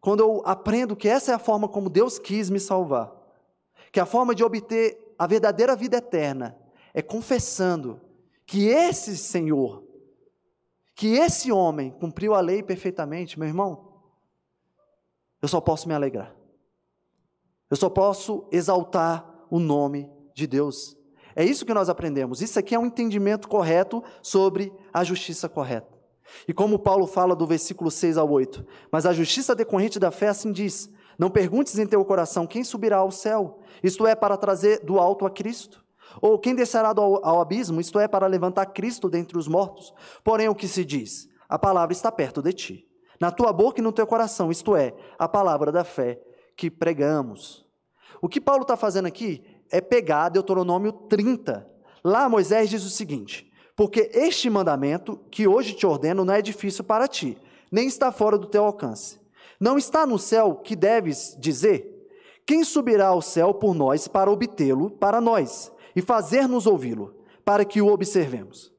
[0.00, 3.12] quando eu aprendo que essa é a forma como Deus quis me salvar,
[3.90, 6.58] que a forma de obter a verdadeira vida eterna
[6.92, 8.00] é confessando
[8.44, 9.84] que esse Senhor,
[10.94, 13.92] que esse homem cumpriu a lei perfeitamente, meu irmão,
[15.40, 16.34] eu só posso me alegrar.
[17.70, 20.96] Eu só posso exaltar o nome de Deus.
[21.34, 22.42] É isso que nós aprendemos.
[22.42, 25.92] Isso aqui é um entendimento correto sobre a justiça correta.
[26.46, 30.28] E como Paulo fala do versículo 6 ao 8: Mas a justiça decorrente da fé
[30.28, 34.80] assim diz: Não perguntes em teu coração quem subirá ao céu, isto é, para trazer
[34.84, 35.82] do alto a Cristo.
[36.20, 39.94] Ou quem descerá ao, ao abismo, isto é, para levantar Cristo dentre os mortos.
[40.22, 41.28] Porém, o que se diz?
[41.48, 42.88] A palavra está perto de ti,
[43.20, 46.20] na tua boca e no teu coração, isto é, a palavra da fé
[46.56, 47.64] que pregamos.
[48.20, 51.66] O que Paulo está fazendo aqui é pegar Deuteronômio 30.
[52.04, 56.84] Lá Moisés diz o seguinte: porque este mandamento que hoje te ordeno não é difícil
[56.84, 57.38] para ti,
[57.70, 59.18] nem está fora do teu alcance.
[59.58, 62.08] Não está no céu que deves dizer:
[62.46, 67.14] Quem subirá ao céu por nós para obtê-lo para nós e fazer-nos ouvi-lo,
[67.44, 68.70] para que o observemos?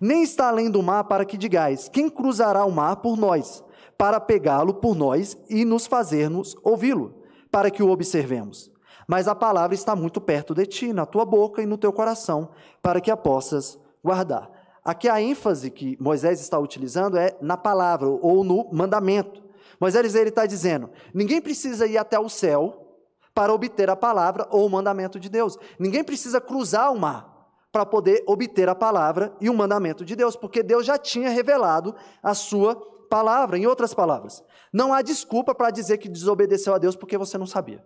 [0.00, 3.64] Nem está além do mar para que digais: Quem cruzará o mar por nós,
[3.98, 8.70] para pegá-lo por nós e nos fazer-nos ouvi-lo, para que o observemos?
[9.06, 12.50] Mas a palavra está muito perto de ti, na tua boca e no teu coração,
[12.82, 14.50] para que a possas guardar.
[14.84, 19.42] Aqui a ênfase que Moisés está utilizando é na palavra ou no mandamento.
[19.80, 22.86] Moisés ele está dizendo: ninguém precisa ir até o céu
[23.34, 25.58] para obter a palavra ou o mandamento de Deus.
[25.78, 27.36] Ninguém precisa cruzar o mar
[27.70, 31.94] para poder obter a palavra e o mandamento de Deus, porque Deus já tinha revelado
[32.22, 32.74] a sua
[33.10, 33.58] palavra.
[33.58, 34.42] Em outras palavras,
[34.72, 37.84] não há desculpa para dizer que desobedeceu a Deus porque você não sabia.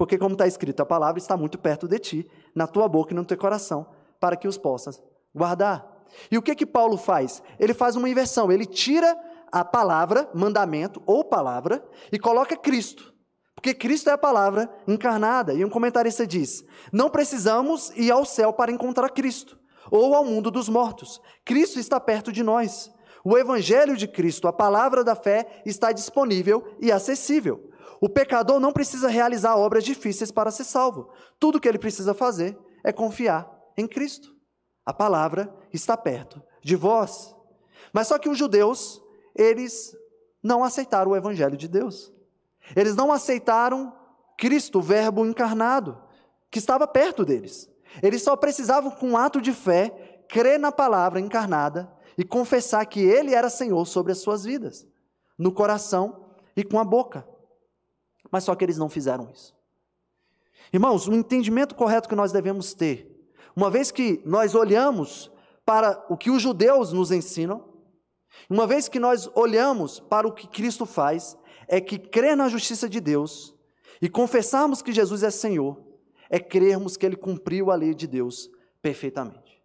[0.00, 3.14] Porque, como está escrito, a palavra está muito perto de ti, na tua boca e
[3.14, 3.86] no teu coração,
[4.18, 4.98] para que os possas
[5.34, 5.86] guardar.
[6.30, 7.42] E o que que Paulo faz?
[7.58, 9.14] Ele faz uma inversão, ele tira
[9.52, 13.12] a palavra, mandamento ou palavra, e coloca Cristo.
[13.54, 15.52] Porque Cristo é a palavra encarnada.
[15.52, 19.58] E um comentarista diz: não precisamos ir ao céu para encontrar Cristo,
[19.90, 21.20] ou ao mundo dos mortos.
[21.44, 22.90] Cristo está perto de nós.
[23.22, 27.69] O Evangelho de Cristo, a palavra da fé, está disponível e acessível.
[28.00, 31.10] O pecador não precisa realizar obras difíceis para ser salvo.
[31.38, 34.34] Tudo que ele precisa fazer é confiar em Cristo.
[34.86, 37.34] A palavra está perto de vós.
[37.92, 39.02] Mas só que os judeus,
[39.34, 39.94] eles
[40.42, 42.12] não aceitaram o evangelho de Deus.
[42.74, 43.94] Eles não aceitaram
[44.38, 46.00] Cristo, o Verbo encarnado,
[46.50, 47.70] que estava perto deles.
[48.02, 53.00] Eles só precisavam, com um ato de fé, crer na palavra encarnada e confessar que
[53.00, 54.86] Ele era Senhor sobre as suas vidas,
[55.36, 57.26] no coração e com a boca.
[58.30, 59.54] Mas só que eles não fizeram isso.
[60.72, 65.30] Irmãos, o entendimento correto que nós devemos ter, uma vez que nós olhamos
[65.64, 67.68] para o que os judeus nos ensinam,
[68.48, 72.88] uma vez que nós olhamos para o que Cristo faz, é que crer na justiça
[72.88, 73.54] de Deus
[74.00, 75.80] e confessarmos que Jesus é Senhor,
[76.28, 78.48] é crermos que Ele cumpriu a lei de Deus
[78.80, 79.60] perfeitamente.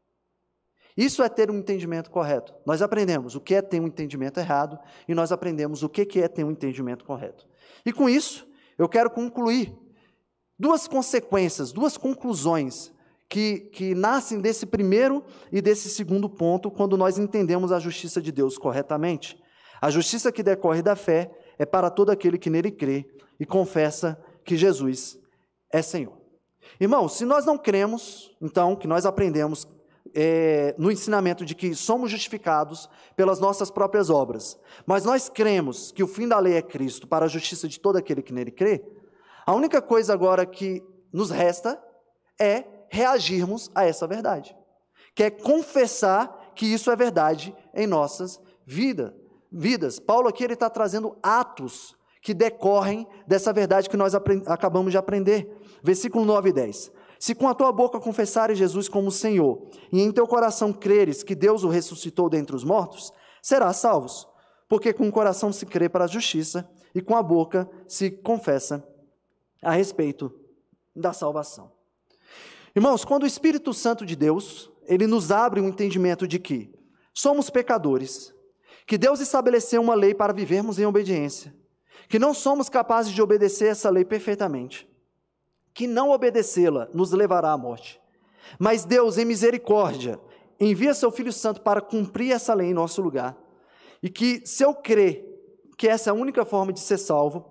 [0.98, 2.54] Isso é ter um entendimento correto.
[2.66, 6.28] Nós aprendemos o que é ter um entendimento errado e nós aprendemos o que é
[6.28, 7.46] ter um entendimento correto.
[7.86, 8.48] E com isso,
[8.78, 9.74] eu quero concluir
[10.58, 12.92] duas consequências, duas conclusões
[13.30, 18.32] que, que nascem desse primeiro e desse segundo ponto quando nós entendemos a justiça de
[18.32, 19.42] Deus corretamente.
[19.82, 23.06] A justiça que decorre da fé é para todo aquele que nele crê
[23.40, 25.20] e confessa que Jesus
[25.72, 26.14] é Senhor.
[26.80, 29.68] Irmãos, se nós não cremos, então, que nós aprendemos
[30.16, 36.04] é, no ensinamento de que somos justificados pelas nossas próprias obras, mas nós cremos que
[36.04, 38.84] o fim da lei é Cristo para a justiça de todo aquele que nele crê,
[39.46, 41.80] a única coisa agora que nos resta
[42.40, 44.56] é reagirmos a essa verdade,
[45.14, 49.14] que é confessar que isso é verdade em nossas vidas
[49.56, 50.00] vidas.
[50.00, 54.14] Paulo aqui ele está trazendo atos que decorrem dessa verdade que nós
[54.48, 55.48] acabamos de aprender.
[55.82, 56.92] Versículo 9 e 10.
[57.20, 61.36] Se com a tua boca confessares Jesus como Senhor, e em teu coração creres que
[61.36, 63.12] Deus o ressuscitou dentre os mortos,
[63.42, 64.28] serás salvos.
[64.68, 68.88] Porque com o coração se crê para a justiça, e com a boca se confessa
[69.62, 70.34] a respeito
[70.96, 71.72] da salvação.
[72.76, 76.74] Irmãos, quando o Espírito Santo de Deus, ele nos abre um entendimento de que
[77.14, 78.34] somos pecadores,
[78.86, 81.56] que Deus estabeleceu uma lei para vivermos em obediência,
[82.08, 84.88] que não somos capazes de obedecer essa lei perfeitamente,
[85.76, 88.02] que não obedecê-la nos levará à morte.
[88.58, 90.18] Mas Deus, em misericórdia,
[90.58, 93.38] envia seu Filho Santo para cumprir essa lei em nosso lugar.
[94.02, 95.24] E que, se eu crer
[95.78, 97.46] que essa é a única forma de ser salvo,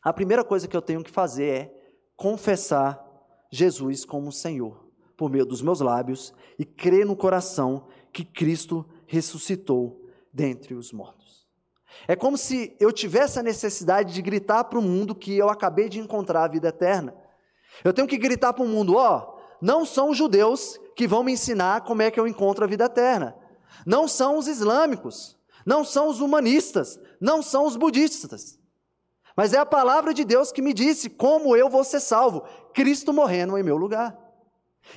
[0.00, 1.74] a primeira coisa que eu tenho que fazer é
[2.16, 3.04] confessar
[3.50, 4.86] Jesus como Senhor,
[5.16, 11.48] por meio dos meus lábios, e crer no coração que Cristo ressuscitou dentre os mortos.
[12.06, 15.88] É como se eu tivesse a necessidade de gritar para o mundo que eu acabei
[15.88, 17.14] de encontrar a vida eterna.
[17.84, 21.32] Eu tenho que gritar para o mundo: ó, não são os judeus que vão me
[21.32, 23.36] ensinar como é que eu encontro a vida eterna.
[23.86, 28.58] Não são os islâmicos, não são os humanistas, não são os budistas.
[29.36, 32.42] Mas é a palavra de Deus que me disse como eu vou ser salvo,
[32.74, 34.18] Cristo morrendo em meu lugar.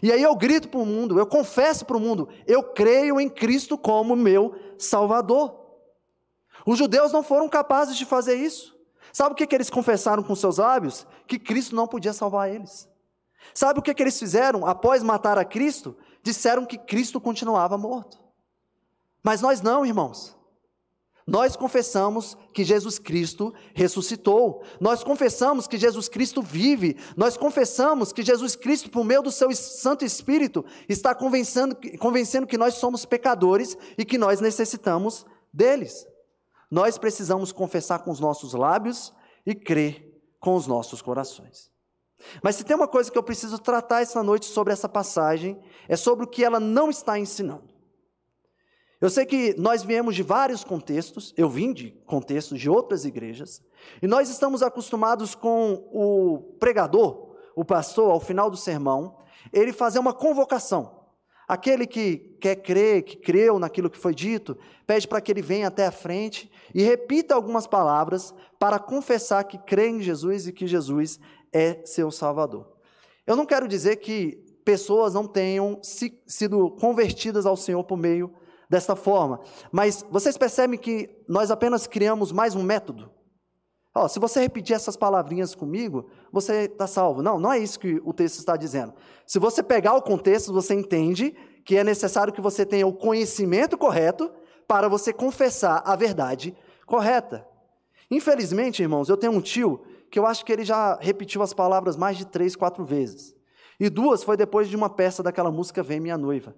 [0.01, 3.30] E aí eu grito para o mundo, eu confesso para o mundo, eu creio em
[3.30, 5.61] Cristo como meu Salvador.
[6.65, 8.72] Os judeus não foram capazes de fazer isso.
[9.14, 11.05] Sabe o que, que eles confessaram com seus lábios?
[11.28, 12.89] Que Cristo não podia salvar eles.
[13.53, 15.95] Sabe o que, que eles fizeram após matar a Cristo?
[16.24, 18.18] Disseram que Cristo continuava morto.
[19.22, 20.36] Mas nós não, irmãos.
[21.28, 24.64] Nós confessamos que Jesus Cristo ressuscitou.
[24.82, 26.97] Nós confessamos que Jesus Cristo vive.
[27.16, 32.57] Nós confessamos que Jesus Cristo, por meio do seu Santo Espírito, está convencendo, convencendo que
[32.57, 36.07] nós somos pecadores e que nós necessitamos deles.
[36.74, 39.13] Nós precisamos confessar com os nossos lábios
[39.45, 41.71] e crer com os nossos corações.
[42.41, 45.95] Mas se tem uma coisa que eu preciso tratar essa noite sobre essa passagem, é
[45.95, 47.71] sobre o que ela não está ensinando.
[48.99, 53.61] Eu sei que nós viemos de vários contextos, eu vim de contextos de outras igrejas,
[54.01, 59.19] e nós estamos acostumados com o pregador, o pastor, ao final do sermão,
[59.53, 61.03] ele fazer uma convocação.
[61.48, 65.68] Aquele que quer crer, que creu naquilo que foi dito, pede para que ele venha
[65.68, 70.68] até a frente e repita algumas palavras para confessar que crê em Jesus e que
[70.68, 71.20] Jesus
[71.52, 72.68] é seu Salvador.
[73.28, 75.80] Eu não quero dizer que pessoas não tenham
[76.26, 78.34] sido convertidas ao Senhor por meio
[78.70, 79.41] desta forma.
[79.72, 83.12] Mas vocês percebem que nós apenas criamos mais um método?
[83.96, 87.22] Oh, se você repetir essas palavrinhas comigo, você está salvo.
[87.22, 88.94] Não, não é isso que o texto está dizendo.
[89.26, 93.78] Se você pegar o contexto, você entende que é necessário que você tenha o conhecimento
[93.78, 94.32] correto
[94.68, 96.56] para você confessar a verdade
[96.88, 97.48] correta.
[98.10, 101.96] Infelizmente, irmãos, eu tenho um tio que eu acho que ele já repetiu as palavras
[101.96, 103.36] mais de três, quatro vezes.
[103.80, 106.56] E duas foi depois de uma peça daquela música Vem Minha Noiva.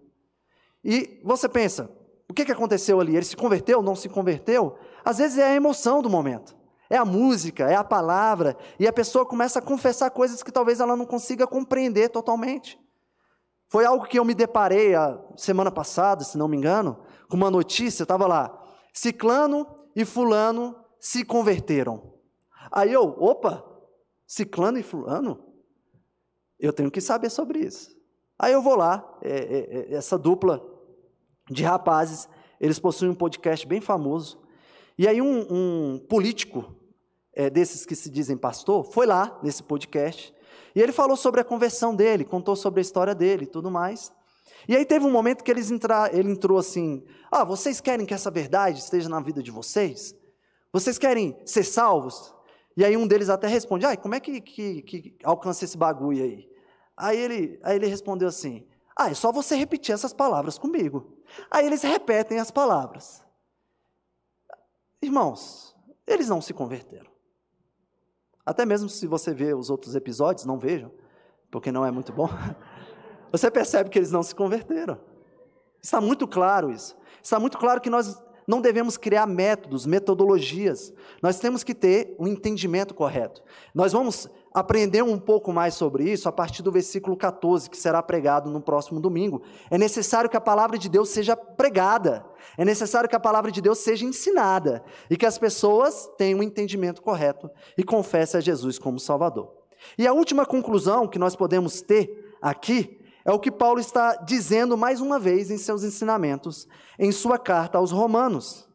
[0.83, 1.89] E você pensa,
[2.29, 3.15] o que, aconteceu ali?
[3.15, 4.77] Ele se converteu, não se converteu?
[5.03, 6.55] Às vezes é a emoção do momento.
[6.89, 10.79] É a música, é a palavra, e a pessoa começa a confessar coisas que talvez
[10.79, 12.79] ela não consiga compreender totalmente.
[13.67, 17.49] Foi algo que eu me deparei a semana passada, se não me engano, com uma
[17.49, 18.55] notícia, estava lá,
[18.93, 22.13] Ciclano e Fulano se converteram.
[22.71, 23.65] Aí eu, opa,
[24.27, 25.43] Ciclano e Fulano?
[26.59, 27.95] Eu tenho que saber sobre isso.
[28.37, 30.63] Aí eu vou lá, é, é, é, essa dupla
[31.49, 32.27] de rapazes,
[32.59, 34.41] eles possuem um podcast bem famoso,
[34.97, 36.75] e aí um, um político,
[37.33, 40.33] é, desses que se dizem pastor, foi lá nesse podcast,
[40.75, 44.11] e ele falou sobre a conversão dele, contou sobre a história dele e tudo mais.
[44.67, 48.13] E aí teve um momento que eles entra, ele entrou assim: Ah, vocês querem que
[48.13, 50.15] essa verdade esteja na vida de vocês?
[50.73, 52.33] Vocês querem ser salvos?
[52.75, 56.23] E aí um deles até responde: Ah, como é que, que, que alcança esse bagulho
[56.23, 56.49] aí?
[56.97, 58.65] Aí ele, aí ele respondeu assim:
[58.97, 61.19] Ah, é só você repetir essas palavras comigo.
[61.49, 63.24] Aí eles repetem as palavras.
[65.05, 65.75] Irmãos,
[66.07, 67.11] eles não se converteram.
[68.43, 70.91] Até mesmo se você vê os outros episódios, não vejam,
[71.51, 72.27] porque não é muito bom.
[73.31, 74.99] Você percebe que eles não se converteram.
[75.81, 76.95] Está muito claro isso.
[77.21, 80.93] Está muito claro que nós não devemos criar métodos, metodologias.
[81.21, 83.43] Nós temos que ter um entendimento correto.
[83.73, 88.01] Nós vamos aprender um pouco mais sobre isso a partir do versículo 14, que será
[88.01, 89.41] pregado no próximo domingo.
[89.69, 92.25] É necessário que a palavra de Deus seja pregada,
[92.57, 96.43] é necessário que a palavra de Deus seja ensinada e que as pessoas tenham um
[96.43, 99.51] entendimento correto e confessem a Jesus como Salvador.
[99.97, 104.77] E a última conclusão que nós podemos ter aqui é o que Paulo está dizendo
[104.77, 106.65] mais uma vez em seus ensinamentos,
[106.97, 108.69] em sua carta aos Romanos.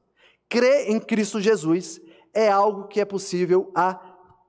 [0.46, 1.98] Crer em Cristo Jesus
[2.34, 3.94] é algo que é possível a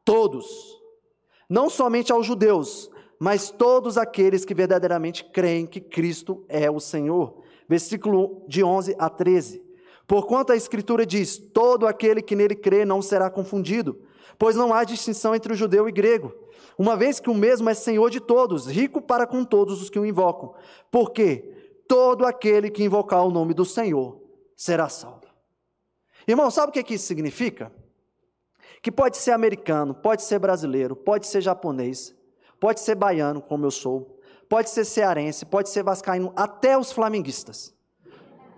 [0.03, 0.80] todos
[1.51, 2.89] não somente aos judeus,
[3.19, 7.41] mas todos aqueles que verdadeiramente creem que Cristo é o Senhor.
[7.67, 9.61] Versículo de 11 a 13.
[10.07, 14.01] Porquanto a Escritura diz: Todo aquele que nele crê não será confundido,
[14.39, 16.33] pois não há distinção entre o judeu e grego,
[16.77, 19.99] uma vez que o mesmo é Senhor de todos, rico para com todos os que
[19.99, 20.53] o invocam.
[20.89, 24.21] Porque todo aquele que invocar o nome do Senhor
[24.55, 25.27] será salvo.
[26.25, 27.73] Irmão, sabe o que isso significa?
[28.81, 32.15] Que pode ser americano, pode ser brasileiro, pode ser japonês,
[32.59, 34.19] pode ser baiano, como eu sou,
[34.49, 37.73] pode ser cearense, pode ser vascaíno, até os flamenguistas.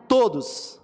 [0.08, 0.82] Todos,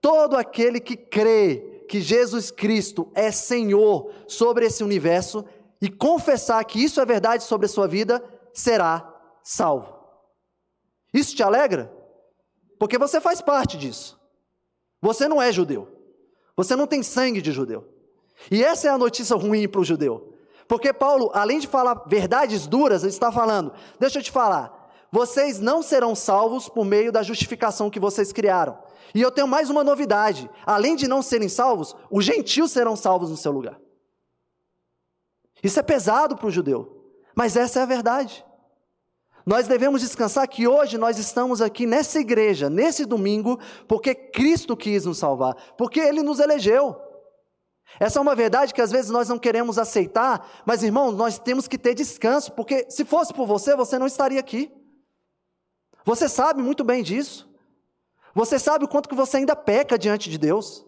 [0.00, 5.44] todo aquele que crê que Jesus Cristo é Senhor sobre esse universo
[5.80, 8.22] e confessar que isso é verdade sobre a sua vida,
[8.52, 9.08] será
[9.42, 10.00] salvo.
[11.12, 11.92] Isso te alegra?
[12.78, 14.18] Porque você faz parte disso.
[15.00, 15.88] Você não é judeu.
[16.56, 17.91] Você não tem sangue de judeu.
[18.50, 20.32] E essa é a notícia ruim para o judeu.
[20.68, 25.60] Porque Paulo, além de falar verdades duras, ele está falando: deixa eu te falar, vocês
[25.60, 28.78] não serão salvos por meio da justificação que vocês criaram.
[29.14, 33.28] E eu tenho mais uma novidade: além de não serem salvos, os gentios serão salvos
[33.28, 33.78] no seu lugar.
[35.62, 37.04] Isso é pesado para o judeu,
[37.36, 38.44] mas essa é a verdade.
[39.44, 45.04] Nós devemos descansar que hoje nós estamos aqui nessa igreja, nesse domingo, porque Cristo quis
[45.04, 46.96] nos salvar, porque Ele nos elegeu.
[48.00, 51.68] Essa é uma verdade que às vezes nós não queremos aceitar, mas irmão, nós temos
[51.68, 54.72] que ter descanso, porque se fosse por você, você não estaria aqui.
[56.04, 57.48] Você sabe muito bem disso.
[58.34, 60.84] Você sabe o quanto que você ainda peca diante de Deus.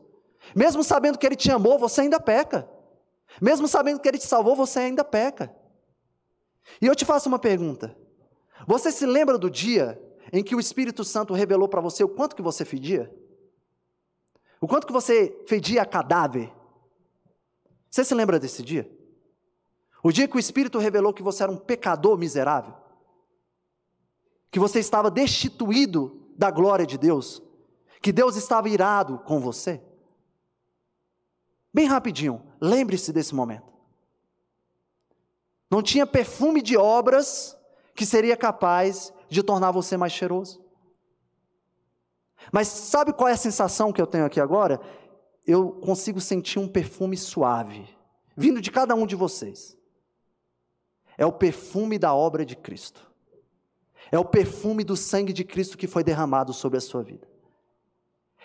[0.55, 2.69] Mesmo sabendo que Ele te amou, você ainda peca.
[3.41, 5.55] Mesmo sabendo que Ele te salvou, você ainda peca.
[6.81, 7.97] E eu te faço uma pergunta.
[8.67, 10.01] Você se lembra do dia
[10.33, 13.15] em que o Espírito Santo revelou para você o quanto que você fedia?
[14.61, 16.51] O quanto que você fedia a cadáver?
[17.95, 18.91] Você se lembra desse dia?
[20.03, 22.75] O dia que o Espírito revelou que você era um pecador miserável?
[24.51, 27.41] Que você estava destituído da glória de Deus?
[28.03, 29.81] Que Deus estava irado com você?
[31.73, 33.73] Bem rapidinho, lembre-se desse momento.
[35.71, 37.57] Não tinha perfume de obras
[37.95, 40.65] que seria capaz de tornar você mais cheiroso.
[42.51, 44.81] Mas sabe qual é a sensação que eu tenho aqui agora?
[45.47, 47.89] Eu consigo sentir um perfume suave,
[48.37, 49.77] vindo de cada um de vocês.
[51.17, 53.13] É o perfume da obra de Cristo.
[54.11, 57.29] É o perfume do sangue de Cristo que foi derramado sobre a sua vida.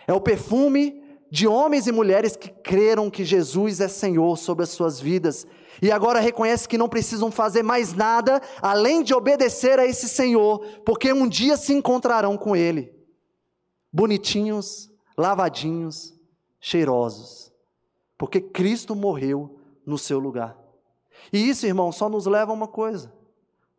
[0.07, 4.69] É o perfume de homens e mulheres que creram que Jesus é Senhor sobre as
[4.69, 5.45] suas vidas
[5.81, 10.59] e agora reconhecem que não precisam fazer mais nada além de obedecer a esse Senhor,
[10.85, 12.93] porque um dia se encontrarão com Ele,
[13.93, 16.18] bonitinhos, lavadinhos,
[16.59, 17.51] cheirosos,
[18.17, 20.57] porque Cristo morreu no seu lugar.
[21.31, 23.13] E isso, irmão, só nos leva a uma coisa: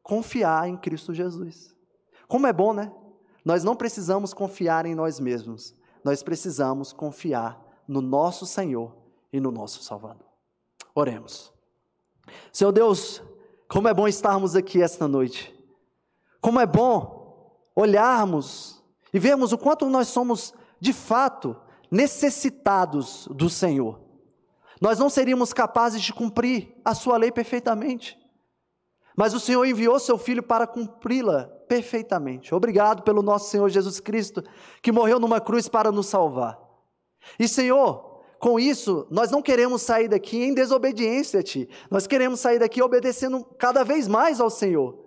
[0.02, 1.74] confiar em Cristo Jesus.
[2.28, 2.92] Como é bom, né?
[3.44, 5.74] Nós não precisamos confiar em nós mesmos,
[6.04, 8.94] nós precisamos confiar no nosso Senhor
[9.32, 10.26] e no nosso Salvador.
[10.94, 11.52] Oremos.
[12.52, 13.22] Senhor Deus,
[13.68, 15.54] como é bom estarmos aqui esta noite.
[16.40, 17.20] Como é bom
[17.74, 21.56] olharmos e vermos o quanto nós somos, de fato,
[21.90, 24.00] necessitados do Senhor.
[24.80, 28.18] Nós não seríamos capazes de cumprir a Sua lei perfeitamente.
[29.16, 32.54] Mas o Senhor enviou Seu Filho para cumpri-la perfeitamente.
[32.54, 34.42] Obrigado pelo nosso Senhor Jesus Cristo,
[34.80, 36.58] que morreu numa cruz para nos salvar.
[37.38, 41.68] E, Senhor, com isso, nós não queremos sair daqui em desobediência a Ti.
[41.90, 44.98] Nós queremos sair daqui obedecendo cada vez mais ao Senhor.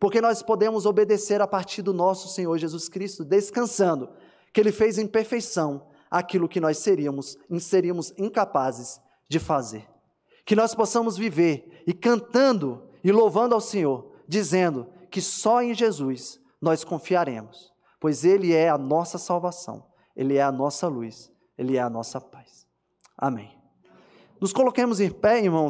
[0.00, 4.08] Porque nós podemos obedecer a partir do nosso Senhor Jesus Cristo, descansando,
[4.54, 9.88] que Ele fez em perfeição aquilo que nós seríamos, seríamos incapazes de fazer.
[10.44, 16.40] Que nós possamos viver e cantando e louvando ao Senhor, dizendo que só em Jesus
[16.60, 19.86] nós confiaremos, pois Ele é a nossa salvação,
[20.16, 22.66] Ele é a nossa luz, Ele é a nossa paz.
[23.16, 23.56] Amém.
[24.40, 25.66] Nos coloquemos em pé, irmãos.